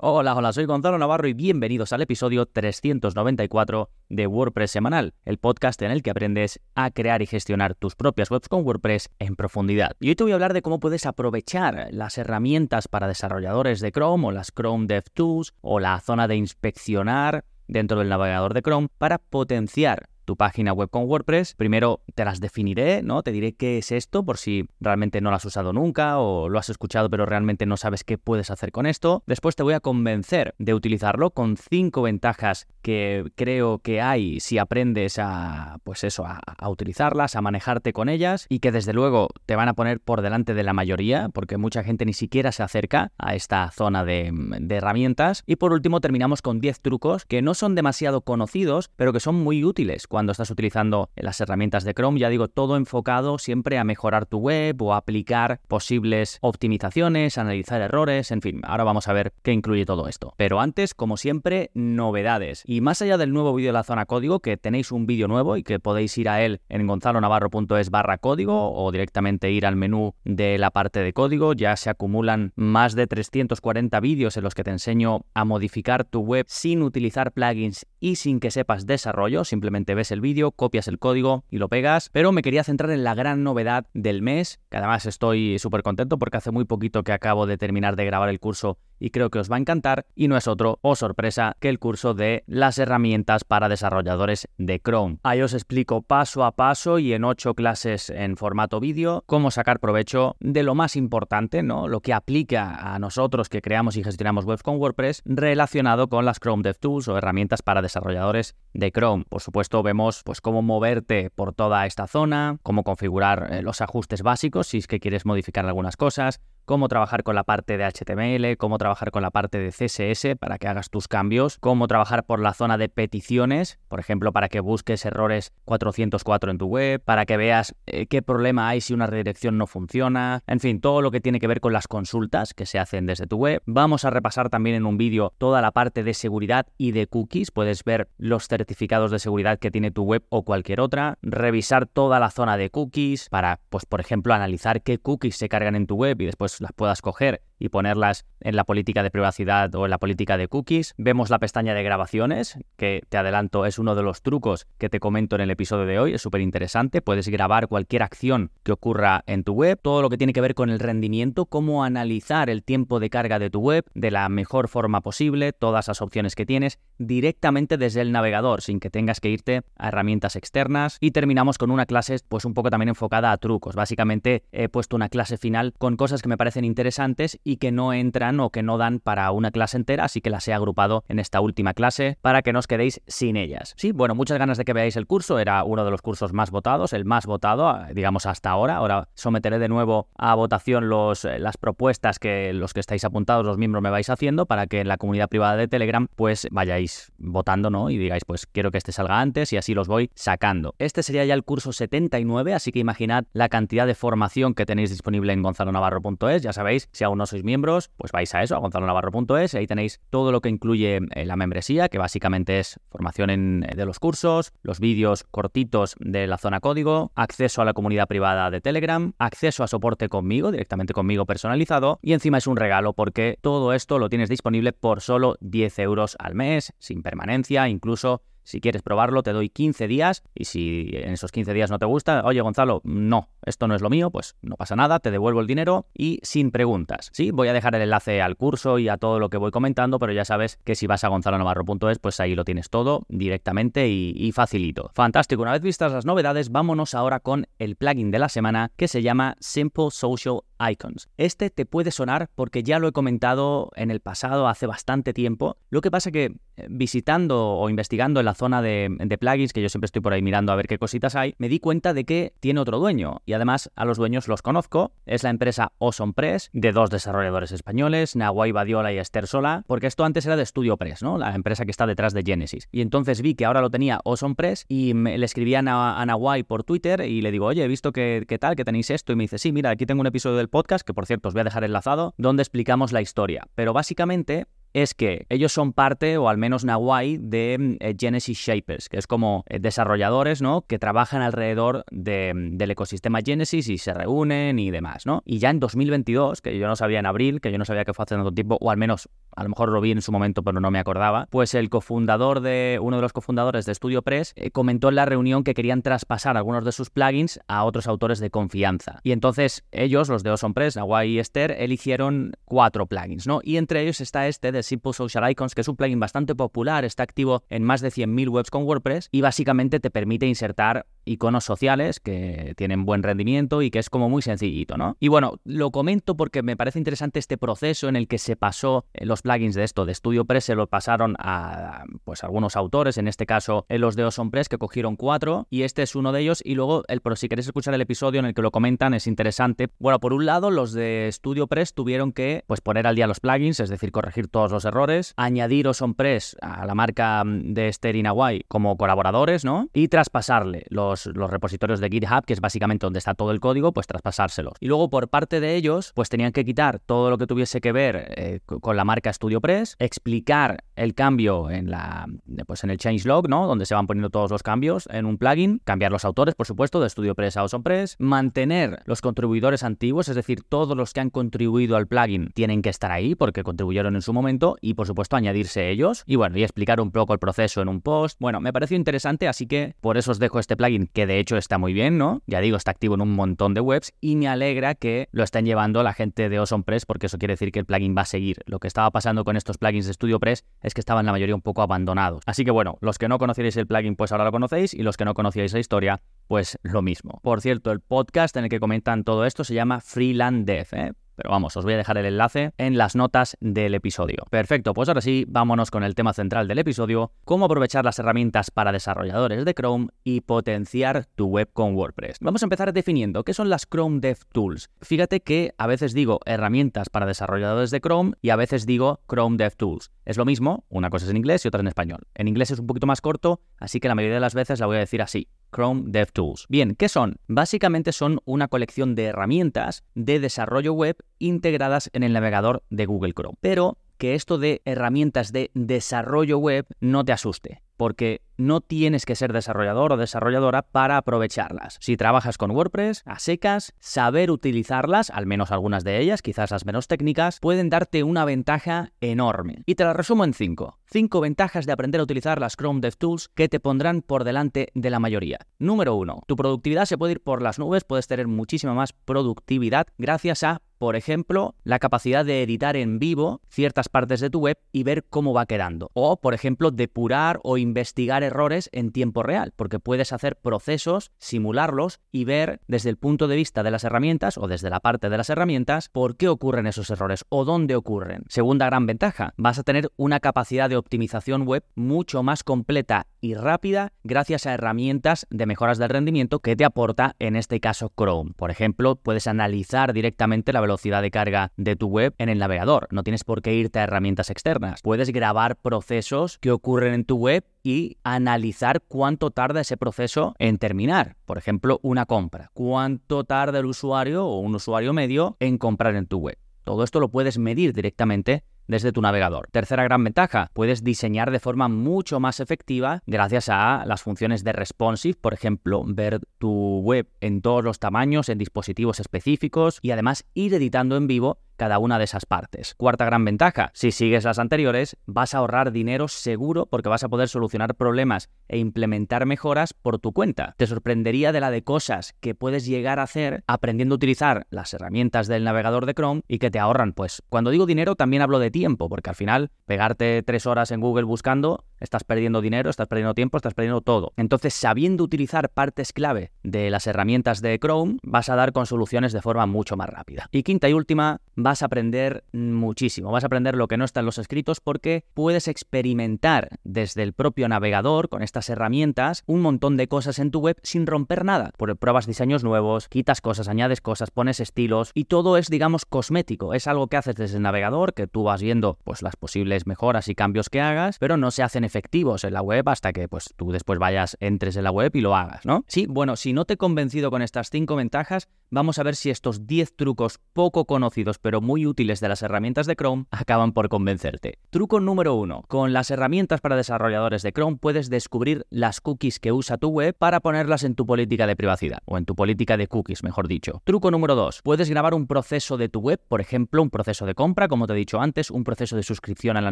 Hola, 0.10 0.36
hola, 0.36 0.54
soy 0.54 0.64
Gonzalo 0.64 0.98
Navarro 0.98 1.28
y 1.28 1.34
bienvenidos 1.34 1.92
al 1.92 2.02
episodio 2.02 2.46
394 2.46 3.90
de 4.08 4.26
WordPress 4.26 4.72
Semanal, 4.72 5.14
el 5.26 5.38
podcast 5.38 5.82
en 5.82 5.92
el 5.92 6.02
que 6.02 6.12
aprendes 6.12 6.62
a 6.76 6.92
crear 6.92 7.22
y 7.22 7.26
gestionar 7.26 7.76
tus 7.76 7.96
propias 7.98 8.32
webs 8.32 8.48
con 8.48 8.66
WordPress 8.66 9.10
en 9.20 9.36
profundidad. 9.36 9.98
Y 10.00 10.08
hoy 10.08 10.16
te 10.16 10.24
voy 10.24 10.32
a 10.32 10.36
hablar 10.36 10.54
de 10.54 10.62
cómo 10.62 10.80
puedes 10.80 11.06
aprovechar 11.06 11.90
las 11.92 12.18
herramientas 12.18 12.88
para 12.88 13.10
desarrolladores 13.10 13.82
de 13.82 13.92
Chrome 13.92 14.28
o 14.28 14.32
las 14.32 14.54
Chrome 14.54 14.88
DevTools 14.88 15.54
o 15.60 15.82
la 15.82 16.00
zona 16.00 16.30
de 16.30 16.38
inspeccionar 16.38 17.44
dentro 17.68 18.00
del 18.00 18.08
navegador 18.08 18.54
de 18.54 18.62
Chrome 18.62 18.88
para 18.98 19.18
potenciar 19.18 20.08
tu 20.28 20.36
página 20.36 20.74
web 20.74 20.90
con 20.90 21.06
WordPress. 21.06 21.56
Primero 21.56 22.02
te 22.14 22.26
las 22.26 22.42
definiré, 22.42 23.02
¿no? 23.02 23.24
Te 23.24 23.32
diré 23.32 23.54
qué 23.54 23.78
es 23.78 23.94
esto 23.94 24.26
por 24.26 24.38
si 24.38 24.68
realmente 24.82 25.22
no 25.22 25.30
lo 25.30 25.38
has 25.38 25.46
usado 25.46 25.72
nunca 25.72 26.20
o 26.20 26.50
lo 26.50 26.60
has 26.60 26.70
escuchado 26.70 27.10
pero 27.10 27.26
realmente 27.26 27.66
no 27.66 27.78
sabes 27.78 28.04
qué 28.04 28.18
puedes 28.18 28.52
hacer 28.52 28.74
con 28.74 28.86
esto. 28.86 29.24
Después 29.26 29.56
te 29.56 29.64
voy 29.64 29.74
a 29.74 29.80
convencer 29.80 30.54
de 30.60 30.74
utilizarlo 30.74 31.32
con 31.32 31.56
cinco 31.56 32.02
ventajas 32.02 32.68
que 32.82 33.32
creo 33.36 33.80
que 33.80 34.02
hay 34.02 34.40
si 34.42 34.58
aprendes 34.58 35.18
a, 35.18 35.78
pues 35.84 36.04
eso, 36.04 36.26
a, 36.26 36.70
utilizarlas, 36.70 37.36
a 37.36 37.42
manejarte 37.42 37.94
con 37.94 38.10
ellas 38.10 38.46
y 38.50 38.60
que 38.60 38.74
desde 38.74 38.94
luego 38.94 39.30
te 39.46 39.56
van 39.56 39.70
a 39.70 39.74
poner 39.74 40.02
por 40.02 40.22
delante 40.22 40.54
de 40.54 40.64
la 40.64 40.74
mayoría 40.74 41.30
porque 41.30 41.58
mucha 41.58 41.84
gente 41.84 42.06
ni 42.06 42.14
siquiera 42.14 42.52
se 42.52 42.64
acerca 42.64 43.12
a 43.18 43.36
esta 43.36 43.72
zona 43.72 44.04
de, 44.04 44.34
herramientas. 44.70 45.44
Y 45.46 45.56
por 45.56 45.72
último 45.72 46.02
terminamos 46.02 46.42
con 46.42 46.60
10 46.60 46.82
trucos 46.82 47.26
que 47.26 47.42
no 47.42 47.54
son 47.54 47.76
demasiado 47.76 48.22
conocidos 48.22 48.90
pero 48.98 49.14
que 49.14 49.22
son 49.22 49.36
muy 49.36 49.64
útiles 49.64 50.06
cuando 50.18 50.32
estás 50.32 50.50
utilizando 50.50 51.12
las 51.16 51.40
herramientas 51.42 51.84
de 51.84 51.94
Chrome. 51.94 52.20
Ya 52.20 52.30
digo, 52.30 52.48
todo 52.48 52.76
enfocado 52.76 53.38
siempre 53.38 53.78
a 53.78 53.84
mejorar 53.84 54.26
tu 54.26 54.40
web 54.40 54.82
o 54.82 54.96
aplicar 54.96 55.60
posibles 55.68 56.40
optimizaciones, 56.42 57.38
analizar 57.38 57.82
errores, 57.82 58.32
en 58.32 58.42
fin. 58.42 58.62
Ahora 58.64 58.84
vamos 58.84 59.08
a 59.08 59.14
ver 59.14 59.32
qué 59.44 59.52
incluye 59.52 59.86
todo 59.86 60.08
esto. 60.08 60.34
Pero 60.36 60.60
antes, 60.60 60.96
como 60.96 61.18
siempre, 61.18 61.70
novedades. 61.76 62.64
Y 62.66 62.82
más 62.82 63.00
allá 63.04 63.20
del 63.20 63.32
nuevo 63.32 63.54
vídeo 63.54 63.70
de 63.70 63.74
la 63.74 63.84
zona 63.84 64.08
código, 64.08 64.40
que 64.40 64.58
tenéis 64.58 64.92
un 64.92 65.06
vídeo 65.06 65.28
nuevo 65.28 65.56
y 65.56 65.62
que 65.62 65.80
podéis 65.80 66.18
ir 66.18 66.30
a 66.30 66.44
él 66.44 66.62
en 66.68 66.88
gonzalonavarro.es 66.88 67.92
barra 67.92 68.18
código 68.18 68.74
o 68.74 68.92
directamente 68.92 69.52
ir 69.52 69.68
al 69.68 69.76
menú 69.76 70.16
de 70.24 70.58
la 70.58 70.72
parte 70.72 71.02
de 71.02 71.14
código, 71.14 71.54
ya 71.54 71.78
se 71.78 71.92
acumulan 71.92 72.54
más 72.56 72.96
de 72.96 73.06
340 73.06 74.00
vídeos 74.00 74.36
en 74.36 74.44
los 74.44 74.56
que 74.56 74.64
te 74.64 74.72
enseño 74.72 75.26
a 75.36 75.46
modificar 75.46 76.06
tu 76.06 76.22
web 76.22 76.48
sin 76.50 76.82
utilizar 76.82 77.34
plugins 77.34 77.86
y 78.00 78.16
sin 78.16 78.40
que 78.40 78.50
sepas 78.50 78.88
desarrollo, 78.88 79.44
simplemente 79.44 79.94
ves 79.94 80.07
el 80.12 80.22
vídeo, 80.22 80.52
copias 80.52 80.88
el 80.88 81.00
código 81.00 81.44
y 81.50 81.58
lo 81.58 81.70
pegas, 81.70 82.10
pero 82.12 82.32
me 82.32 82.42
quería 82.42 82.64
centrar 82.64 82.92
en 82.92 83.04
la 83.04 83.16
gran 83.16 83.44
novedad 83.44 83.88
del 83.94 84.22
mes, 84.22 84.60
que 84.70 84.78
además 84.78 85.06
estoy 85.06 85.60
súper 85.60 85.84
contento 85.84 86.18
porque 86.18 86.38
hace 86.38 86.52
muy 86.52 86.66
poquito 86.66 87.04
que 87.04 87.12
acabo 87.12 87.46
de 87.46 87.58
terminar 87.58 87.96
de 87.96 88.06
grabar 88.06 88.30
el 88.30 88.40
curso 88.40 88.78
y 89.00 89.12
creo 89.12 89.30
que 89.30 89.40
os 89.40 89.52
va 89.52 89.58
a 89.58 89.60
encantar 89.60 90.06
y 90.16 90.28
no 90.28 90.38
es 90.38 90.48
otro, 90.48 90.80
o 90.82 90.90
oh 90.90 90.96
sorpresa, 90.96 91.56
que 91.60 91.70
el 91.70 91.80
curso 91.80 92.14
de 92.14 92.44
las 92.48 92.78
herramientas 92.78 93.44
para 93.44 93.70
desarrolladores 93.70 94.48
de 94.58 94.80
Chrome. 94.80 95.20
Ahí 95.24 95.42
os 95.42 95.54
explico 95.54 96.02
paso 96.02 96.44
a 96.44 96.56
paso 96.56 97.00
y 97.00 97.14
en 97.14 97.24
ocho 97.24 97.54
clases 97.54 98.10
en 98.10 98.38
formato 98.38 98.80
vídeo 98.80 99.24
cómo 99.26 99.52
sacar 99.52 99.80
provecho 99.80 100.36
de 100.40 100.64
lo 100.64 100.76
más 100.76 100.96
importante, 100.96 101.64
¿no? 101.64 101.88
Lo 101.88 102.02
que 102.02 102.14
aplica 102.14 102.94
a 102.94 103.00
nosotros 103.00 103.50
que 103.50 103.62
creamos 103.62 103.98
y 103.98 104.04
gestionamos 104.04 104.46
webs 104.46 104.64
con 104.64 104.78
WordPress 104.78 105.22
relacionado 105.26 106.10
con 106.10 106.26
las 106.26 106.40
Chrome 106.40 106.64
DevTools 106.64 107.08
o 107.08 107.18
herramientas 107.18 107.62
para 107.62 107.82
desarrolladores 107.82 108.56
de 108.74 108.92
Chrome. 108.92 109.26
Por 109.30 109.42
supuesto, 109.42 109.84
vemos 109.84 109.97
pues 110.24 110.42
cómo 110.42 110.62
moverte 110.62 111.32
por 111.32 111.54
toda 111.54 111.86
esta 111.86 112.08
zona, 112.08 112.60
cómo 112.62 112.84
configurar 112.84 113.48
eh, 113.52 113.62
los 113.64 113.82
ajustes 113.82 114.22
básicos 114.22 114.68
si 114.68 114.78
es 114.78 114.88
que 114.88 115.00
quieres 115.00 115.26
modificar 115.26 115.66
algunas 115.66 115.98
cosas, 115.98 116.40
cómo 116.68 116.90
trabajar 116.90 117.24
con 117.24 117.34
la 117.34 117.46
parte 117.46 117.78
de 117.78 117.86
HTML, 117.86 118.58
cómo 118.58 118.78
trabajar 118.78 119.10
con 119.10 119.22
la 119.22 119.32
parte 119.32 119.58
de 119.58 119.70
CSS 119.70 120.36
para 120.38 120.58
que 120.58 120.68
hagas 120.68 120.90
tus 120.90 121.08
cambios, 121.08 121.58
cómo 121.62 121.88
trabajar 121.88 122.26
por 122.26 122.42
la 122.42 122.54
zona 122.54 122.78
de 122.78 122.90
peticiones, 122.90 123.80
por 123.88 124.02
ejemplo, 124.02 124.34
para 124.34 124.50
que 124.50 124.60
busques 124.60 125.06
errores 125.06 125.54
404 125.64 126.52
en 126.52 126.58
tu 126.58 126.66
web, 126.66 127.02
para 127.02 127.26
que 127.26 127.38
veas 127.38 127.74
eh, 127.86 128.06
qué 128.08 128.22
problema 128.22 128.68
hay 128.68 128.82
si 128.82 128.94
una 128.94 129.08
redirección 129.08 129.58
no 129.58 129.66
funciona, 129.66 130.44
en 130.46 130.60
fin, 130.60 130.82
todo 130.82 131.02
lo 131.02 131.10
que 131.10 131.22
tiene 131.22 131.40
que 131.40 131.48
ver 131.48 131.62
con 131.62 131.72
las 131.72 131.88
consultas 131.88 132.54
que 132.54 132.66
se 132.66 132.80
hacen 132.80 133.06
desde 133.06 133.28
tu 133.28 133.38
web. 133.38 133.62
Vamos 133.66 134.04
a 134.04 134.10
repasar 134.10 134.50
también 134.50 134.76
en 134.76 134.86
un 134.86 134.98
vídeo 134.98 135.32
toda 135.38 135.62
la 135.62 135.72
parte 135.72 136.04
de 136.04 136.14
seguridad 136.14 136.68
y 136.78 136.92
de 136.92 137.08
cookies, 137.08 137.52
puedes 137.52 137.86
ver 137.86 138.10
los 138.18 138.50
certificados 138.50 139.10
de 139.12 139.20
seguridad 139.20 139.58
que 139.58 139.72
tiene 139.72 139.92
tu 139.92 140.04
web 140.04 140.26
o 140.28 140.44
cualquier 140.44 140.82
otra, 140.82 141.18
revisar 141.22 141.86
toda 141.86 142.20
la 142.20 142.30
zona 142.30 142.58
de 142.58 142.70
cookies 142.70 143.30
para, 143.30 143.62
pues 143.70 143.86
por 143.86 144.02
ejemplo, 144.02 144.34
analizar 144.34 144.82
qué 144.82 144.98
cookies 144.98 145.38
se 145.38 145.48
cargan 145.48 145.78
en 145.78 145.88
tu 145.88 145.96
web 145.96 146.20
y 146.20 146.26
después 146.26 146.57
las 146.62 146.74
puedas 146.74 147.02
coger 147.02 147.42
y 147.60 147.70
ponerlas 147.70 148.26
en 148.40 148.56
la 148.56 148.64
política 148.64 149.04
de 149.04 149.12
privacidad 149.12 149.74
o 149.76 149.86
en 149.86 149.92
la 149.92 149.98
política 149.98 150.38
de 150.38 150.48
cookies. 150.48 150.94
Vemos 150.98 151.30
la 151.30 151.40
pestaña 151.40 151.74
de 151.74 151.84
grabaciones, 151.84 152.60
que 152.76 153.02
te 153.10 153.18
adelanto 153.18 153.66
es 153.66 153.80
uno 153.80 153.96
de 153.96 154.04
los 154.04 154.22
trucos 154.22 154.68
que 154.78 154.90
te 154.90 155.00
comento 155.00 155.36
en 155.36 155.42
el 155.42 155.52
episodio 155.52 155.86
de 155.86 156.00
hoy, 156.00 156.14
es 156.14 156.22
súper 156.22 156.42
interesante. 156.42 157.02
Puedes 157.02 157.28
grabar 157.30 157.68
cualquier 157.68 158.04
acción 158.04 158.52
que 158.64 158.72
ocurra 158.72 159.24
en 159.26 159.44
tu 159.44 159.54
web, 159.54 159.80
todo 159.82 160.02
lo 160.02 160.10
que 160.10 160.18
tiene 160.18 160.34
que 160.34 160.42
ver 160.42 160.54
con 160.54 160.70
el 160.70 160.80
rendimiento, 160.80 161.46
cómo 161.46 161.84
analizar 161.84 162.50
el 162.50 162.64
tiempo 162.64 163.00
de 163.00 163.10
carga 163.10 163.40
de 163.40 163.50
tu 163.50 163.60
web 163.60 163.86
de 163.94 164.12
la 164.12 164.30
mejor 164.30 164.68
forma 164.68 165.02
posible, 165.02 165.54
todas 165.54 165.88
las 165.88 166.02
opciones 166.02 166.36
que 166.36 166.46
tienes 166.46 166.80
directamente 167.00 167.78
desde 167.78 168.02
el 168.02 168.12
navegador, 168.12 168.62
sin 168.62 168.80
que 168.80 168.90
tengas 168.90 169.20
que 169.20 169.30
irte 169.30 169.62
a 169.78 169.88
herramientas 169.88 170.36
externas. 170.36 170.98
Y 171.00 171.12
terminamos 171.12 171.58
con 171.58 171.72
una 171.72 171.86
clase 171.86 172.18
pues 172.28 172.46
un 172.46 172.54
poco 172.54 172.70
también 172.70 172.90
enfocada 172.90 173.32
a 173.32 173.38
trucos. 173.38 173.76
Básicamente 173.76 174.44
he 174.52 174.70
puesto 174.70 174.96
una 174.96 175.10
clase 175.10 175.38
final 175.38 175.74
con 175.78 175.96
cosas 175.98 176.22
que 176.22 176.30
me 176.30 176.38
parecen 176.38 176.47
interesantes 176.56 177.40
y 177.44 177.58
que 177.58 177.72
no 177.72 177.94
entran 177.94 178.40
o 178.40 178.50
que 178.50 178.64
no 178.64 178.78
dan 178.78 179.00
para 179.00 179.32
una 179.32 179.52
clase 179.52 179.78
entera, 179.78 180.06
así 180.06 180.22
que 180.22 180.30
las 180.30 180.48
he 180.48 180.54
agrupado 180.54 181.04
en 181.08 181.20
esta 181.20 181.42
última 181.42 181.74
clase 181.74 182.18
para 182.22 182.42
que 182.42 182.54
no 182.54 182.60
os 182.60 182.68
quedéis 182.68 183.02
sin 183.08 183.36
ellas. 183.36 183.74
Sí, 183.78 183.92
bueno, 183.92 184.16
muchas 184.16 184.38
ganas 184.38 184.58
de 184.58 184.66
que 184.66 184.74
veáis 184.74 184.96
el 184.96 185.08
curso, 185.08 185.40
era 185.40 185.64
uno 185.64 185.84
de 185.84 185.92
los 185.92 186.02
cursos 186.02 186.34
más 186.34 186.52
votados, 186.52 186.94
el 186.94 187.06
más 187.06 187.26
votado, 187.26 187.78
digamos, 187.94 188.26
hasta 188.26 188.50
ahora. 188.50 188.78
Ahora 188.78 189.10
someteré 189.16 189.60
de 189.60 189.68
nuevo 189.68 190.08
a 190.18 190.36
votación 190.36 190.90
los, 190.90 191.26
eh, 191.26 191.40
las 191.40 191.58
propuestas 191.58 192.20
que 192.20 192.54
los 192.54 192.74
que 192.74 192.80
estáis 192.80 193.04
apuntados, 193.04 193.46
los 193.46 193.58
miembros, 193.58 193.82
me 193.82 193.90
vais 193.90 194.10
haciendo 194.10 194.46
para 194.46 194.68
que 194.68 194.82
en 194.82 194.88
la 194.88 194.98
comunidad 194.98 195.30
privada 195.30 195.56
de 195.56 195.68
Telegram, 195.68 196.08
pues 196.16 196.48
vayáis 196.52 197.12
votando, 197.18 197.70
¿no? 197.70 197.90
Y 197.90 197.98
digáis, 197.98 198.24
pues 198.26 198.46
quiero 198.46 198.72
que 198.72 198.78
este 198.78 198.92
salga 198.92 199.20
antes 199.20 199.52
y 199.54 199.58
así 199.58 199.74
los 199.74 199.88
voy 199.88 200.10
sacando. 200.16 200.76
Este 200.80 201.04
sería 201.04 201.26
ya 201.26 201.34
el 201.34 201.44
curso 201.44 201.72
79, 201.72 202.54
así 202.54 202.72
que 202.72 202.80
imaginad 202.80 203.26
la 203.34 203.50
cantidad 203.50 203.88
de 203.88 203.96
formación 203.96 204.54
que 204.54 204.66
tenéis 204.66 204.90
disponible 204.90 205.34
en 205.34 205.42
gonzalonavarro.es, 205.42 206.37
ya 206.42 206.54
sabéis, 206.54 206.90
si 206.92 207.04
aún 207.04 207.18
no 207.18 207.26
sois 207.26 207.44
miembros, 207.44 207.90
pues 207.98 208.12
vais 208.12 208.34
a 208.36 208.44
eso, 208.44 208.56
a 208.56 208.60
gonzalonavarro.es, 208.60 209.56
ahí 209.56 209.68
tenéis 209.68 210.02
todo 210.10 210.32
lo 210.32 210.42
que 210.42 210.50
incluye 210.50 211.00
eh, 211.12 211.26
la 211.26 211.36
membresía, 211.36 211.90
que 211.90 211.98
básicamente 211.98 212.60
es 212.60 212.80
formación 212.90 213.30
eh, 213.64 213.76
de 213.76 213.86
los 213.86 214.00
cursos, 214.00 214.54
los 214.62 214.80
vídeos 214.80 215.24
cortitos 215.30 215.96
de 216.00 216.28
la 216.28 216.38
zona 216.38 216.60
código, 216.60 217.12
acceso 217.16 217.62
a 217.62 217.66
la 217.66 217.74
comunidad 217.74 218.08
privada 218.08 218.50
de 218.52 218.62
Telegram, 218.62 219.14
acceso 219.18 219.64
a 219.64 219.68
soporte 219.68 220.10
conmigo, 220.10 220.52
directamente 220.52 220.94
conmigo 220.94 221.26
personalizado, 221.26 222.00
y 222.02 222.14
encima 222.14 222.38
es 222.38 222.48
un 222.48 222.58
regalo 222.58 222.94
porque 222.94 223.38
todo 223.42 223.74
esto 223.74 224.00
lo 224.00 224.10
tienes 224.10 224.30
disponible 224.30 224.74
por 224.74 225.02
solo 225.02 225.38
10 225.42 225.80
euros 225.80 226.16
al 226.20 226.36
mes, 226.36 226.74
sin 226.80 227.04
permanencia, 227.04 227.68
incluso 227.68 228.22
si 228.48 228.62
quieres 228.62 228.82
probarlo, 228.82 229.24
te 229.24 229.34
doy 229.34 229.50
15 229.50 229.90
días 229.90 230.24
y 230.34 230.46
si 230.46 230.90
en 230.94 231.12
esos 231.12 231.34
15 231.34 231.54
días 231.54 231.70
no 231.70 231.80
te 231.80 231.86
gusta, 231.86 232.22
oye 232.24 232.40
Gonzalo, 232.40 232.80
no, 232.86 233.28
esto 233.46 233.68
no 233.68 233.76
es 233.76 233.82
lo 233.82 233.90
mío, 233.90 234.10
pues 234.10 234.38
no 234.42 234.56
pasa 234.56 234.78
nada, 234.78 235.00
te 235.00 235.12
devuelvo 235.12 235.42
el 235.42 235.48
dinero 235.48 235.88
y 235.94 236.22
sin 236.24 236.52
preguntas. 236.52 237.10
Sí, 237.12 237.32
voy 237.32 237.50
a 237.50 237.54
dejar 237.54 237.76
el 237.76 237.82
enlace 237.82 238.22
al 238.22 238.38
curso 238.38 238.80
y 238.80 238.88
a 238.88 238.96
todo 238.96 239.20
lo 239.20 239.30
que 239.30 239.36
voy 239.36 239.52
comentando, 239.52 240.00
pero 240.00 240.14
ya 240.14 240.24
sabes 240.24 240.60
que 240.64 240.76
si 240.76 240.88
vas 240.88 241.04
a 241.04 241.10
gonzalonavarro.es, 241.10 242.00
pues 242.00 242.22
ahí 242.22 242.36
lo 242.36 242.46
tienes 242.46 242.70
todo 242.70 243.06
directamente 243.10 243.90
y, 243.90 244.14
y 244.16 244.32
facilito. 244.32 244.92
Fantástico, 244.96 245.42
una 245.42 245.52
vez 245.52 245.62
vistas 245.62 245.92
las 245.92 246.06
novedades, 246.06 246.50
vámonos 246.50 246.96
ahora 246.96 247.20
con 247.20 247.48
el 247.60 247.76
plugin 247.76 248.12
de 248.12 248.20
la 248.20 248.30
semana 248.30 248.72
que 248.78 248.88
se 248.88 249.02
llama 249.02 249.36
Simple 249.42 249.92
Social 249.92 250.40
Icons. 250.60 251.10
Este 251.18 251.50
te 251.50 251.66
puede 251.66 251.92
sonar 251.92 252.30
porque 252.36 252.64
ya 252.64 252.80
lo 252.80 252.88
he 252.88 252.92
comentado 252.92 253.72
en 253.76 253.92
el 253.92 254.00
pasado 254.00 254.48
hace 254.48 254.68
bastante 254.68 255.14
tiempo. 255.14 255.58
Lo 255.70 255.82
que 255.82 255.92
pasa 255.92 256.12
que 256.12 256.36
eh, 256.58 256.68
visitando 256.70 257.54
o 257.56 257.70
investigando 257.70 258.20
en 258.20 258.26
la 258.26 258.34
zona 258.34 258.62
de, 258.62 258.90
de, 259.00 259.18
plugins, 259.18 259.54
que 259.54 259.62
yo 259.62 259.70
siempre 259.70 259.86
estoy 259.86 260.02
por 260.02 260.14
ahí 260.14 260.22
mirando 260.22 260.52
a 260.52 260.56
ver 260.56 260.68
qué 260.68 260.78
cositas 260.78 261.16
hay, 261.16 261.36
me 261.38 261.50
di 261.50 261.60
cuenta 261.60 261.94
de 261.94 262.06
que 262.06 262.34
tiene 262.40 262.60
otro 262.60 262.80
dueño. 262.80 263.22
Y 263.26 263.34
además 263.34 263.72
a 263.76 263.86
los 263.86 263.98
dueños 263.98 264.28
los 264.28 264.42
conozco. 264.42 264.92
Es 265.06 265.24
la 265.24 265.30
empresa 265.30 265.72
Awesome 265.80 266.14
Press, 266.14 266.50
de 266.54 266.72
dos 266.72 266.90
desarrolladores 266.90 267.52
españoles, 267.52 268.16
Nahuay 268.16 268.52
Badiola 268.52 268.92
y 268.94 268.98
Esther 268.98 269.28
Sola, 269.28 269.64
porque 269.68 269.88
esto 269.88 270.04
antes 270.04 270.26
era 270.26 270.36
de 270.36 270.46
Studio 270.46 270.78
Press, 270.78 271.04
¿no? 271.04 271.18
La 271.18 271.34
empresa 271.36 271.66
que 271.66 271.72
está 271.72 271.86
detrás 271.86 272.14
de 272.14 272.24
Genesis. 272.24 272.68
Y 272.72 272.82
entonces 272.82 273.22
vi 273.22 273.36
que 273.36 273.46
ahora 273.46 273.62
lo 273.62 273.70
tenía 273.70 274.00
Awesome 274.04 274.36
Press 274.36 274.66
y 274.68 274.94
le 274.94 275.26
escribí 275.26 275.56
a, 275.56 275.60
a 275.60 276.06
Nahuay 276.06 276.44
por 276.44 276.64
Twitter 276.64 277.02
y 277.02 277.22
le 277.22 277.32
digo, 277.32 277.46
oye, 277.46 277.64
he 277.64 277.68
visto 277.68 277.92
que, 277.92 278.26
que 278.28 278.40
tal, 278.40 278.56
que 278.56 278.66
tenéis 278.66 278.90
esto. 278.90 279.14
Y 279.14 279.16
me 279.16 279.24
dice, 279.24 279.38
sí, 279.38 279.52
mira, 279.52 279.70
aquí 279.70 279.86
tengo 279.86 280.02
un 280.02 280.08
episodio 280.08 280.38
del 280.38 280.47
podcast, 280.50 280.86
que 280.86 280.94
por 280.94 281.06
cierto 281.06 281.30
os 281.30 281.34
voy 281.34 281.42
a 281.42 281.44
dejar 281.46 281.64
enlazado, 281.64 282.14
donde 282.18 282.44
explicamos 282.44 282.92
la 282.92 283.02
historia. 283.02 283.48
Pero 283.56 283.74
básicamente 283.74 284.48
es 284.84 284.94
que 284.94 285.26
ellos 285.30 285.52
son 285.52 285.74
parte, 285.74 286.18
o 286.18 286.30
al 286.30 286.38
menos 286.38 286.64
Nawai, 286.64 287.18
de 287.18 287.78
eh, 287.80 287.96
Genesis 288.00 288.38
Shapers, 288.38 288.90
que 288.90 288.98
es 288.98 289.08
como 289.08 289.44
eh, 289.48 289.58
desarrolladores, 289.58 290.44
¿no? 290.44 290.62
Que 290.62 290.78
trabajan 290.78 291.24
alrededor 291.24 291.84
de, 291.90 292.32
del 292.36 292.70
ecosistema 292.70 293.22
Genesis 293.26 293.70
y 293.70 293.80
se 293.80 293.96
reúnen 293.96 294.60
y 294.60 294.70
demás, 294.70 295.08
¿no? 295.08 295.24
Y 295.26 295.40
ya 295.40 295.50
en 295.50 295.60
2022, 295.60 296.42
que 296.42 296.60
yo 296.60 296.68
no 296.68 296.76
sabía 296.76 297.00
en 297.00 297.08
abril, 297.08 297.42
que 297.42 297.52
yo 297.52 297.58
no 297.58 297.66
sabía 297.66 297.86
que 297.86 297.94
fue 297.96 298.04
hace 298.04 298.14
tanto 298.14 298.32
tiempo, 298.32 298.60
o 298.62 298.70
al 298.70 298.78
menos 298.78 299.10
a 299.36 299.44
lo 299.44 299.50
mejor 299.50 299.70
lo 299.70 299.82
vi 299.82 299.92
en 299.92 300.02
su 300.02 300.12
momento, 300.12 300.44
pero 300.44 300.60
no 300.60 300.70
me 300.70 300.80
acordaba, 300.80 301.28
pues 301.32 301.56
el 301.56 301.70
cofundador 301.70 302.42
de, 302.42 302.80
uno 302.82 302.98
de 302.98 303.02
los 303.02 303.14
cofundadores 303.14 303.66
de 303.66 303.74
Studio 303.74 304.04
Press, 304.04 304.34
eh, 304.36 304.52
comentó 304.52 304.90
en 304.90 304.96
la 304.96 305.06
reunión 305.06 305.44
que 305.44 305.56
querían 305.56 305.82
traspasar 305.82 306.38
algunos 306.38 306.66
de 306.66 306.72
sus 306.72 306.92
plugins 306.92 307.40
a 307.48 307.64
otros 307.64 307.88
autores 307.88 308.20
de 308.20 308.30
confianza. 308.30 309.00
Y 309.04 309.12
entonces 309.12 309.64
ellos, 309.72 310.10
los 310.10 310.22
de 310.22 310.30
Awesome 310.30 310.54
Press, 310.54 310.76
Nawai 310.76 311.10
y 311.10 311.20
Esther, 311.20 311.56
eligieron 311.58 312.34
cuatro 312.46 312.86
plugins, 312.86 313.26
¿no? 313.26 313.40
Y 313.44 313.58
entre 313.58 313.82
ellos 313.82 314.02
está 314.02 314.28
este 314.28 314.52
de 314.52 314.64
Simple 314.68 314.94
Social 314.94 315.30
Icons, 315.32 315.56
que 315.56 315.62
es 315.62 315.68
un 315.68 315.76
plugin 315.76 316.00
bastante 316.00 316.36
popular, 316.36 316.86
está 316.86 317.04
activo 317.04 317.44
en 317.50 317.64
más 317.64 317.82
de 317.82 317.90
100.000 317.90 318.30
webs 318.30 318.52
con 318.52 318.64
WordPress 318.64 319.10
y 319.12 319.22
básicamente 319.22 319.80
te 319.80 319.90
permite 319.90 320.28
insertar 320.28 320.86
iconos 321.06 321.46
sociales 321.46 322.00
que 322.00 322.54
tienen 322.58 322.86
buen 322.86 323.02
rendimiento 323.02 323.62
y 323.62 323.72
que 323.72 323.80
es 323.80 323.90
como 323.90 324.10
muy 324.10 324.22
sencillito, 324.22 324.78
¿no? 324.78 324.98
Y 325.00 325.08
bueno, 325.08 325.40
lo 325.46 325.72
comento 325.72 326.16
porque 326.16 326.44
me 326.44 326.58
parece 326.58 326.80
interesante 326.80 327.20
este 327.20 327.38
proceso 327.38 327.88
en 327.88 327.96
el 327.96 328.08
que 328.08 328.18
se 328.18 328.36
pasó 328.36 328.86
eh, 328.94 329.06
los 329.06 329.22
plugins 329.22 329.56
de 329.56 329.64
esto, 329.64 329.86
de 329.86 329.96
StudioPress 329.96 330.46
se 330.46 330.56
lo 330.56 330.68
pasaron 330.68 331.16
a 331.20 331.86
pues 332.04 332.24
algunos 332.24 332.56
autores, 332.56 332.98
en 332.98 333.08
este 333.08 333.26
caso 333.26 333.66
eh, 333.70 333.80
los 333.80 333.96
de 333.96 334.04
OsonPress 334.04 334.50
que 334.50 334.58
cogieron 334.58 334.96
cuatro 334.96 335.48
y 335.50 335.64
este 335.64 335.82
es 335.82 335.96
uno 335.96 336.12
de 336.12 336.22
ellos 336.22 336.42
y 336.44 336.56
luego 336.56 336.84
el 336.88 337.02
pero 337.02 337.16
si 337.16 337.30
queréis 337.30 337.48
escuchar 337.48 337.74
el 337.74 337.82
episodio 337.82 338.20
en 338.20 338.26
el 338.26 338.34
que 338.34 338.42
lo 338.42 338.52
comentan 338.52 338.94
es 338.94 339.08
interesante. 339.08 339.70
Bueno, 339.80 340.00
por 340.00 340.14
un 340.14 340.26
lado 340.26 340.52
los 340.52 340.74
de 340.74 341.10
StudioPress 341.12 341.74
tuvieron 341.74 342.12
que 342.12 342.44
pues 342.48 342.62
poner 342.62 342.86
al 342.86 342.96
día 342.96 343.08
los 343.08 343.20
plugins, 343.20 343.60
es 343.60 343.70
decir, 343.70 343.92
corregir 343.92 344.28
todos 344.28 344.47
los 344.52 344.66
errores, 344.66 345.14
añadir 345.18 345.68
OsonPress 345.68 346.38
a 346.42 346.66
la 346.66 346.76
marca 346.76 347.24
mm, 347.24 347.54
de 347.54 347.68
Esther 347.68 347.96
y 347.96 348.04
como 348.48 348.78
colaboradores, 348.78 349.46
¿no? 349.46 349.70
Y 349.74 349.90
traspasarle 349.90 350.66
los 350.70 350.98
los, 351.06 351.30
repositorios 351.30 351.80
de 351.80 351.90
GitHub, 351.90 352.26
que 352.26 352.34
es 352.34 352.42
básicamente 352.42 352.86
donde 352.86 353.00
está 353.00 353.14
todo 353.14 353.32
el 353.32 353.40
código, 353.40 353.72
pues 353.74 353.88
traspasárselos. 353.88 354.54
Y 354.60 354.68
luego 354.68 354.90
por 354.90 355.10
parte 355.10 355.40
de 355.40 355.56
ellos, 355.56 355.92
pues 355.96 356.10
tenían 356.10 356.32
que 356.32 356.46
quitar 356.46 356.80
todo 356.80 357.10
lo 357.10 357.18
que 357.18 357.28
tuviese 357.28 357.62
que 357.62 357.72
ver 357.72 358.14
eh, 358.16 358.40
con 358.46 358.78
la 358.78 358.86
marca 358.86 359.12
StudioPress, 359.12 359.76
explicar 359.80 360.64
el 360.76 360.94
cambio 360.94 361.50
en 361.50 361.70
la 361.70 362.08
pues 362.46 362.64
en 362.64 362.70
el 362.70 362.78
changelog, 362.78 363.28
¿no? 363.28 363.48
Donde 363.48 363.66
se 363.66 363.76
van 363.76 363.88
poniendo 363.88 364.10
todos 364.10 364.32
los 364.32 364.44
cambios 364.44 364.88
en 364.92 365.06
un 365.06 365.18
plugin, 365.18 365.60
cambiar 365.64 365.92
los 365.92 366.06
autores, 366.06 366.36
por 366.36 366.46
supuesto, 366.46 366.80
de 366.80 366.90
StudioPress 366.90 367.38
a 367.38 367.42
AwesomePress, 367.42 367.96
mantener 368.00 368.82
los 368.86 369.02
contribuidores 369.02 369.64
antiguos, 369.64 370.08
es 370.10 370.16
decir, 370.16 370.44
todos 370.48 370.78
los 370.78 370.94
que 370.94 371.02
han 371.02 371.10
contribuido 371.10 371.76
al 371.76 371.88
plugin 371.88 372.32
tienen 372.34 372.62
que 372.62 372.70
estar 372.70 372.92
ahí 372.92 373.16
porque 373.16 373.44
contribuyeron 373.44 373.96
en 373.96 374.02
su 374.02 374.14
momento 374.14 374.37
y 374.62 374.74
por 374.74 374.88
supuesto 374.88 375.16
añadirse 375.16 375.70
ellos 375.70 376.04
y 376.06 376.16
bueno, 376.16 376.38
y 376.38 376.44
explicar 376.44 376.80
un 376.80 376.92
poco 376.92 377.14
el 377.14 377.20
proceso 377.20 377.62
en 377.62 377.70
un 377.70 377.82
post. 377.82 378.18
Bueno, 378.20 378.40
me 378.40 378.54
pareció 378.54 378.78
interesante, 378.78 379.28
así 379.28 379.48
que 379.48 379.76
por 379.82 379.98
eso 379.98 380.12
os 380.12 380.20
dejo 380.20 380.40
este 380.40 380.56
plugin 380.56 380.88
que 380.88 381.06
de 381.06 381.20
hecho 381.20 381.38
está 381.38 381.58
muy 381.58 381.74
bien, 381.74 381.98
¿no? 381.98 382.22
Ya 382.28 382.40
digo, 382.40 382.58
está 382.58 382.72
activo 382.72 382.96
en 382.96 383.02
un 383.02 383.14
montón 383.14 383.54
de 383.54 383.62
webs 383.62 383.94
y 384.00 384.16
me 384.16 384.28
alegra 384.28 384.76
que 384.76 385.10
lo 385.12 385.24
estén 385.24 385.46
llevando 385.46 385.84
la 385.84 385.94
gente 385.94 386.30
de 386.30 386.38
Awesome 386.38 386.64
Press 386.64 386.86
porque 386.86 387.08
eso 387.08 387.18
quiere 387.18 387.34
decir 387.34 387.52
que 387.52 387.60
el 387.60 387.66
plugin 387.66 387.96
va 387.98 388.02
a 388.02 388.06
seguir. 388.06 388.42
Lo 388.46 388.60
que 388.60 388.68
estaba 388.68 388.92
pasando 388.92 389.24
con 389.24 389.38
estos 389.38 389.58
plugins 389.58 389.88
de 389.88 389.94
Studio 389.94 390.20
Press 390.20 390.46
es 390.62 390.74
que 390.74 390.82
estaban 390.82 391.06
la 391.06 391.12
mayoría 391.12 391.36
un 391.36 391.42
poco 391.42 391.62
abandonados. 391.62 392.22
Así 392.26 392.46
que 392.46 392.52
bueno, 392.52 392.78
los 392.82 392.98
que 392.98 393.08
no 393.08 393.18
conocierais 393.18 393.58
el 393.58 393.68
plugin 393.68 393.96
pues 393.96 394.12
ahora 394.12 394.26
lo 394.26 394.32
conocéis 394.32 394.74
y 394.74 394.84
los 394.84 394.98
que 394.98 395.06
no 395.06 395.14
conocíais 395.14 395.54
la 395.54 395.60
historia 395.60 396.02
pues 396.28 396.58
lo 396.62 396.82
mismo. 396.82 397.20
Por 397.24 397.42
cierto, 397.42 397.72
el 397.72 397.80
podcast 397.80 398.36
en 398.38 398.44
el 398.44 398.50
que 398.50 398.60
comentan 398.60 399.04
todo 399.04 399.26
esto 399.26 399.44
se 399.44 399.54
llama 399.54 399.80
Freeland 399.80 400.46
Dev, 400.46 400.68
¿eh? 400.74 400.94
Pero 401.18 401.32
vamos, 401.32 401.58
os 401.58 401.66
voy 401.66 401.74
a 401.74 401.78
dejar 401.78 401.98
el 401.98 402.06
enlace 402.06 402.54
en 402.60 402.78
las 402.78 402.96
notas 402.96 403.36
del 403.42 403.74
episodio. 403.74 404.24
Perfecto, 404.30 404.76
pues 404.76 404.88
ahora 404.88 405.02
sí, 405.02 405.26
vámonos 405.28 405.72
con 405.72 405.84
el 405.84 405.96
tema 405.96 406.14
central 406.14 406.48
del 406.48 406.60
episodio, 406.60 407.12
cómo 407.26 407.46
aprovechar 407.46 407.84
las 407.84 407.98
herramientas 407.98 408.52
para 408.52 408.72
desarrolladores 408.72 409.44
de 409.44 409.56
Chrome 409.56 409.88
y 410.04 410.22
potenciar 410.22 411.08
tu 411.16 411.26
web 411.26 411.50
con 411.52 411.76
WordPress. 411.76 412.18
Vamos 412.22 412.44
a 412.44 412.46
empezar 412.46 412.72
definiendo 412.72 413.24
qué 413.24 413.34
son 413.34 413.50
las 413.50 413.66
Chrome 413.66 414.00
Dev 414.00 414.20
Tools. 414.32 414.70
Fíjate 414.82 415.22
que 415.22 415.56
a 415.58 415.66
veces 415.66 415.96
digo 415.96 416.20
herramientas 416.28 416.90
para 416.90 417.08
desarrolladores 417.08 417.72
de 417.72 417.82
Chrome 417.82 418.14
y 418.22 418.30
a 418.30 418.36
veces 418.36 418.68
digo 418.68 419.02
Chrome 419.10 419.38
Dev 419.38 419.56
Tools. 419.56 419.90
Es 420.06 420.18
lo 420.18 420.26
mismo, 420.26 420.66
una 420.70 420.92
cosa 420.92 421.06
es 421.06 421.12
en 421.12 421.18
inglés 421.18 421.44
y 421.44 421.48
otra 421.48 421.62
en 421.62 421.68
español. 421.68 422.08
En 422.14 422.28
inglés 422.28 422.52
es 422.52 422.60
un 422.60 422.68
poquito 422.68 422.86
más 422.86 423.02
corto, 423.02 423.42
así 423.58 423.80
que 423.80 423.88
la 423.88 423.96
mayoría 423.96 424.16
de 424.16 424.22
las 424.22 424.36
veces 424.36 424.60
la 424.60 424.68
voy 424.68 424.78
a 424.78 424.82
decir 424.82 425.02
así. 425.02 425.28
Chrome 425.58 425.86
DevTools. 425.88 426.46
Bien, 426.50 426.76
¿qué 426.76 426.88
son? 426.88 427.16
Básicamente 427.28 427.92
son 427.92 428.20
una 428.26 428.48
colección 428.48 428.94
de 428.94 429.06
herramientas 429.06 429.84
de 429.96 430.20
desarrollo 430.20 430.74
web 430.74 430.98
integradas 431.18 431.90
en 431.94 432.04
el 432.04 432.14
navegador 432.14 432.62
de 432.70 432.86
Google 432.86 433.14
Chrome. 433.14 433.40
Pero 433.42 433.80
que 433.98 434.14
esto 434.14 434.38
de 434.38 434.62
herramientas 434.66 435.32
de 435.32 435.50
desarrollo 435.56 436.38
web 436.38 436.68
no 436.80 437.04
te 437.04 437.12
asuste 437.12 437.64
porque 437.78 438.22
no 438.38 438.62
tienes 438.62 439.06
que 439.06 439.16
ser 439.16 439.32
desarrollador 439.34 439.94
o 439.94 439.98
desarrolladora 439.98 440.64
para 440.64 440.98
aprovecharlas. 440.98 441.78
Si 441.80 441.96
trabajas 441.96 442.38
con 442.38 442.52
WordPress, 442.52 443.04
a 443.06 443.20
secas, 443.20 443.74
saber 443.80 444.30
utilizarlas, 444.32 445.10
al 445.12 445.26
menos 445.26 445.52
algunas 445.52 445.84
de 445.84 446.00
ellas, 446.00 446.22
quizás 446.22 446.52
las 446.52 446.66
menos 446.66 446.88
técnicas, 446.88 447.40
pueden 447.40 447.70
darte 447.70 448.04
una 448.04 448.26
ventaja 448.26 448.92
enorme. 449.00 449.64
Y 449.66 449.76
te 449.76 449.86
la 449.86 449.94
resumo 449.94 450.24
en 450.24 450.34
cinco. 450.34 450.80
Cinco 450.90 451.20
ventajas 451.20 451.66
de 451.66 451.74
aprender 451.74 452.00
a 452.00 452.06
utilizar 452.06 452.40
las 452.40 452.56
Chrome 452.56 452.80
DevTools 452.80 453.28
que 453.36 453.50
te 453.50 453.60
pondrán 453.60 454.02
por 454.02 454.24
delante 454.24 454.70
de 454.74 454.90
la 454.90 455.00
mayoría. 455.00 455.40
Número 455.60 455.96
uno, 455.96 456.22
tu 456.28 456.38
productividad 456.38 456.86
se 456.86 456.98
puede 456.98 457.12
ir 457.12 457.22
por 457.22 457.42
las 457.42 457.60
nubes, 457.60 457.84
puedes 457.84 458.08
tener 458.08 458.28
muchísima 458.28 458.74
más 458.74 458.94
productividad 458.94 459.88
gracias 459.98 460.44
a 460.44 460.62
por 460.78 460.96
ejemplo, 460.96 461.56
la 461.64 461.80
capacidad 461.80 462.24
de 462.24 462.44
editar 462.44 462.76
en 462.76 463.00
vivo 463.00 463.42
ciertas 463.50 463.90
partes 463.90 464.20
de 464.20 464.30
tu 464.30 464.40
web 464.40 464.60
y 464.72 464.84
ver 464.84 465.06
cómo 465.10 465.34
va 465.34 465.48
quedando. 465.48 465.90
O, 465.94 466.18
por 466.18 466.36
ejemplo, 466.36 466.70
depurar 466.70 467.40
o 467.44 467.58
investigar 467.58 468.22
errores 468.24 468.70
en 468.72 468.92
tiempo 468.92 469.24
real, 469.24 469.54
porque 469.56 469.80
puedes 469.80 470.14
hacer 470.14 470.36
procesos, 470.36 471.12
simularlos 471.18 472.00
y 472.12 472.26
ver 472.26 472.62
desde 472.68 472.92
el 472.92 472.98
punto 472.98 473.28
de 473.28 473.36
vista 473.36 473.64
de 473.64 473.72
las 473.72 473.84
herramientas 473.84 474.38
o 474.38 474.48
desde 474.48 474.70
la 474.70 474.80
parte 474.80 475.10
de 475.10 475.18
las 475.18 475.32
herramientas 475.32 475.90
por 475.90 476.16
qué 476.16 476.28
ocurren 476.28 476.68
esos 476.68 476.92
errores 476.92 477.26
o 477.30 477.44
dónde 477.44 477.76
ocurren. 477.76 478.24
Segunda 478.30 478.68
gran 478.68 478.86
ventaja, 478.86 479.34
vas 479.36 479.58
a 479.58 479.64
tener 479.64 479.90
una 479.96 480.20
capacidad 480.20 480.70
optimización 480.78 481.44
web 481.44 481.64
mucho 481.76 482.24
más 482.24 482.44
completa 482.44 483.08
y 483.22 483.34
rápida 483.34 483.94
gracias 484.04 484.46
a 484.46 484.54
herramientas 484.54 485.28
de 485.30 485.46
mejoras 485.46 485.78
del 485.78 485.90
rendimiento 485.90 486.40
que 486.40 486.56
te 486.56 486.66
aporta 486.66 487.16
en 487.20 487.36
este 487.36 487.60
caso 487.60 487.92
Chrome. 487.98 488.32
Por 488.36 488.52
ejemplo, 488.52 488.96
puedes 488.96 489.28
analizar 489.28 489.94
directamente 489.94 490.54
la 490.54 490.62
velocidad 490.62 491.02
de 491.02 491.12
carga 491.12 491.52
de 491.58 491.76
tu 491.76 491.88
web 491.88 492.14
en 492.18 492.30
el 492.30 492.40
navegador. 492.40 492.88
No 492.92 493.04
tienes 493.04 493.24
por 493.24 493.42
qué 493.42 493.54
irte 493.54 493.80
a 493.80 493.84
herramientas 493.84 494.30
externas. 494.30 494.82
Puedes 494.82 495.12
grabar 495.12 495.56
procesos 495.58 496.38
que 496.38 496.52
ocurren 496.52 496.94
en 496.94 497.06
tu 497.06 497.18
web 497.18 497.44
y 497.64 497.98
analizar 498.04 498.82
cuánto 498.88 499.32
tarda 499.32 499.62
ese 499.62 499.78
proceso 499.78 500.36
en 500.40 500.58
terminar. 500.58 501.16
Por 501.26 501.38
ejemplo, 501.38 501.80
una 501.84 502.06
compra. 502.06 502.50
¿Cuánto 502.54 503.24
tarda 503.24 503.60
el 503.60 503.66
usuario 503.66 504.26
o 504.26 504.40
un 504.40 504.56
usuario 504.56 504.94
medio 504.94 505.36
en 505.40 505.58
comprar 505.58 505.96
en 505.96 506.08
tu 506.08 506.20
web? 506.20 506.38
Todo 506.64 506.84
esto 506.84 507.00
lo 507.00 507.10
puedes 507.10 507.38
medir 507.38 507.74
directamente 507.74 508.44
desde 508.68 508.92
tu 508.92 509.02
navegador. 509.02 509.48
Tercera 509.52 509.84
gran 509.84 510.04
ventaja, 510.04 510.50
puedes 510.54 510.84
diseñar 510.84 511.32
de 511.32 511.40
forma 511.40 511.68
mucho 511.68 512.20
más 512.20 512.40
efectiva 512.40 513.02
gracias 513.06 513.50
a 513.50 513.84
las 513.86 514.02
funciones 514.02 514.44
de 514.44 514.54
responsive, 514.54 515.18
por 515.20 515.34
ejemplo, 515.34 515.84
ver 515.86 516.20
tu 516.38 516.82
web 516.82 517.10
en 517.22 517.42
todos 517.42 517.64
los 517.64 517.80
tamaños, 517.80 518.30
en 518.30 518.38
dispositivos 518.38 519.00
específicos 519.00 519.80
y 519.82 519.92
además 519.92 520.26
ir 520.34 520.54
editando 520.54 520.98
en 520.98 521.08
vivo 521.08 521.40
cada 521.58 521.80
una 521.80 521.98
de 521.98 522.06
esas 522.06 522.26
partes. 522.26 522.76
Cuarta 522.76 523.06
gran 523.06 523.26
ventaja, 523.26 523.72
si 523.74 523.92
sigues 523.92 524.24
las 524.24 524.40
anteriores, 524.40 524.96
vas 525.06 525.34
a 525.34 525.40
ahorrar 525.40 525.72
dinero 525.72 526.08
seguro 526.08 526.68
porque 526.68 526.90
vas 526.90 527.04
a 527.04 527.10
poder 527.10 527.28
solucionar 527.28 527.76
problemas 527.76 528.30
e 528.48 528.58
implementar 528.58 529.26
mejoras 529.26 529.74
por 529.74 530.00
tu 530.00 530.14
cuenta. 530.14 530.56
Te 530.58 530.68
sorprendería 530.68 531.32
de 531.32 531.42
la 531.42 531.52
de 531.52 531.64
cosas 531.64 532.16
que 532.20 532.36
puedes 532.36 532.66
llegar 532.66 533.00
a 533.00 533.04
hacer 533.04 533.44
aprendiendo 533.48 533.96
a 533.96 533.98
utilizar 533.98 534.48
las 534.50 534.74
herramientas 534.74 535.28
del 535.28 535.44
navegador 535.44 535.86
de 535.86 535.94
Chrome 535.94 536.22
y 536.28 536.40
que 536.40 536.52
te 536.52 536.60
ahorran, 536.60 536.94
pues 536.94 537.24
cuando 537.30 537.52
digo 537.52 537.66
dinero 537.66 537.96
también 537.96 538.22
hablo 538.22 538.40
de 538.40 538.52
tiempo, 538.52 538.88
porque 538.88 539.10
al 539.10 539.16
final 539.16 539.52
pegarte 539.66 540.24
tres 540.24 540.46
horas 540.46 540.72
en 540.72 540.80
Google 540.80 541.04
buscando, 541.04 541.66
estás 541.80 542.04
perdiendo 542.04 542.42
dinero, 542.42 542.70
estás 542.70 542.88
perdiendo 542.88 543.14
tiempo, 543.14 543.38
estás 543.38 543.54
perdiendo 543.54 543.82
todo. 543.82 544.14
Entonces, 544.18 544.54
sabiendo 544.54 545.04
utilizar 545.04 545.50
partes 545.50 545.94
clave 545.94 546.32
de 546.44 546.70
las 546.70 546.88
herramientas 546.88 547.42
de 547.42 547.60
Chrome, 547.60 547.98
vas 548.04 548.30
a 548.30 548.36
dar 548.36 548.52
con 548.52 548.66
soluciones 548.66 549.14
de 549.14 549.22
forma 549.22 549.46
mucho 549.46 549.76
más 549.76 549.90
rápida. 549.90 550.28
Y 550.32 550.44
quinta 550.44 550.70
y 550.70 550.74
última, 550.74 551.22
vas 551.48 551.62
a 551.62 551.68
aprender 551.68 552.26
muchísimo, 552.34 553.10
vas 553.10 553.24
a 553.24 553.28
aprender 553.28 553.56
lo 553.56 553.70
que 553.70 553.78
no 553.78 553.86
está 553.86 554.02
en 554.02 554.06
los 554.06 554.18
escritos 554.18 554.60
porque 554.60 555.06
puedes 555.14 555.48
experimentar 555.48 556.50
desde 556.66 557.04
el 557.04 557.14
propio 557.14 557.48
navegador 557.48 558.10
con 558.10 558.22
estas 558.22 558.50
herramientas 558.50 559.24
un 559.28 559.40
montón 559.40 559.78
de 559.78 559.88
cosas 559.88 560.20
en 560.20 560.30
tu 560.30 560.42
web 560.42 560.58
sin 560.64 560.86
romper 560.86 561.24
nada. 561.24 561.54
Pruebas 561.80 562.06
diseños 562.06 562.44
nuevos, 562.44 562.90
quitas 562.90 563.22
cosas, 563.22 563.48
añades 563.48 563.80
cosas, 563.80 564.12
pones 564.12 564.42
estilos 564.42 564.92
y 564.94 565.06
todo 565.06 565.38
es, 565.38 565.50
digamos, 565.50 565.86
cosmético. 565.86 566.54
Es 566.54 566.68
algo 566.68 566.88
que 566.88 566.98
haces 566.98 567.16
desde 567.16 567.38
el 567.38 567.44
navegador, 567.44 567.94
que 567.94 568.08
tú 568.08 568.24
vas 568.24 568.42
viendo 568.42 568.78
pues 568.84 569.02
las 569.02 569.16
posibles 569.16 569.68
mejoras 569.68 570.10
y 570.10 570.16
cambios 570.16 570.50
que 570.50 570.60
hagas, 570.60 570.98
pero 571.00 571.16
no 571.16 571.32
se 571.32 571.44
hacen 571.44 571.64
efectivos 571.64 572.26
en 572.26 572.34
la 572.34 572.42
web 572.42 572.68
hasta 572.68 572.92
que 572.92 573.08
pues 573.08 573.34
tú 573.38 573.54
después 573.54 573.80
vayas, 573.80 574.18
entres 574.20 574.58
en 574.58 574.66
la 574.66 574.72
web 574.72 574.94
y 574.96 575.00
lo 575.00 575.16
hagas, 575.16 575.46
¿no? 575.46 575.64
Sí, 575.70 575.86
bueno, 575.88 576.18
si 576.18 576.34
no 576.34 576.44
te 576.44 576.56
he 576.56 576.58
convencido 576.58 577.10
con 577.10 577.22
estas 577.22 577.50
cinco 577.50 577.78
ventajas, 577.78 578.28
vamos 578.50 578.80
a 578.80 578.84
ver 578.84 578.98
si 578.98 579.10
estos 579.10 579.48
10 579.48 579.78
trucos 579.78 580.20
poco 580.34 580.66
conocidos 580.66 581.20
pero 581.20 581.37
muy 581.42 581.66
útiles 581.66 582.00
de 582.00 582.10
las 582.10 582.22
herramientas 582.22 582.68
de 582.68 582.76
Chrome 582.76 583.06
acaban 583.12 583.52
por 583.52 583.70
convencerte. 583.70 584.40
Truco 584.50 584.80
número 584.80 585.16
1. 585.16 585.44
Con 585.48 585.74
las 585.74 585.92
herramientas 585.92 586.42
para 586.42 586.56
desarrolladores 586.56 587.22
de 587.22 587.32
Chrome 587.32 587.58
puedes 587.58 587.90
descubrir 587.90 588.46
las 588.50 588.82
cookies 588.82 589.20
que 589.20 589.32
usa 589.32 589.58
tu 589.58 589.70
web 589.70 589.96
para 589.98 590.20
ponerlas 590.20 590.64
en 590.64 590.76
tu 590.76 590.86
política 590.86 591.28
de 591.28 591.36
privacidad, 591.36 591.80
o 591.86 591.98
en 591.98 592.06
tu 592.06 592.16
política 592.16 592.58
de 592.58 592.68
cookies, 592.68 593.04
mejor 593.04 593.28
dicho. 593.28 593.62
Truco 593.64 593.92
número 593.92 594.16
2. 594.16 594.42
Puedes 594.44 594.70
grabar 594.70 594.94
un 594.94 595.08
proceso 595.08 595.58
de 595.58 595.70
tu 595.70 595.80
web, 595.80 596.02
por 596.08 596.22
ejemplo, 596.22 596.62
un 596.62 596.70
proceso 596.70 597.06
de 597.06 597.14
compra, 597.14 597.48
como 597.48 597.68
te 597.68 597.74
he 597.74 597.78
dicho 597.78 598.00
antes, 598.00 598.32
un 598.32 598.44
proceso 598.44 598.76
de 598.76 598.84
suscripción 598.84 599.38
a 599.38 599.42
la 599.42 599.52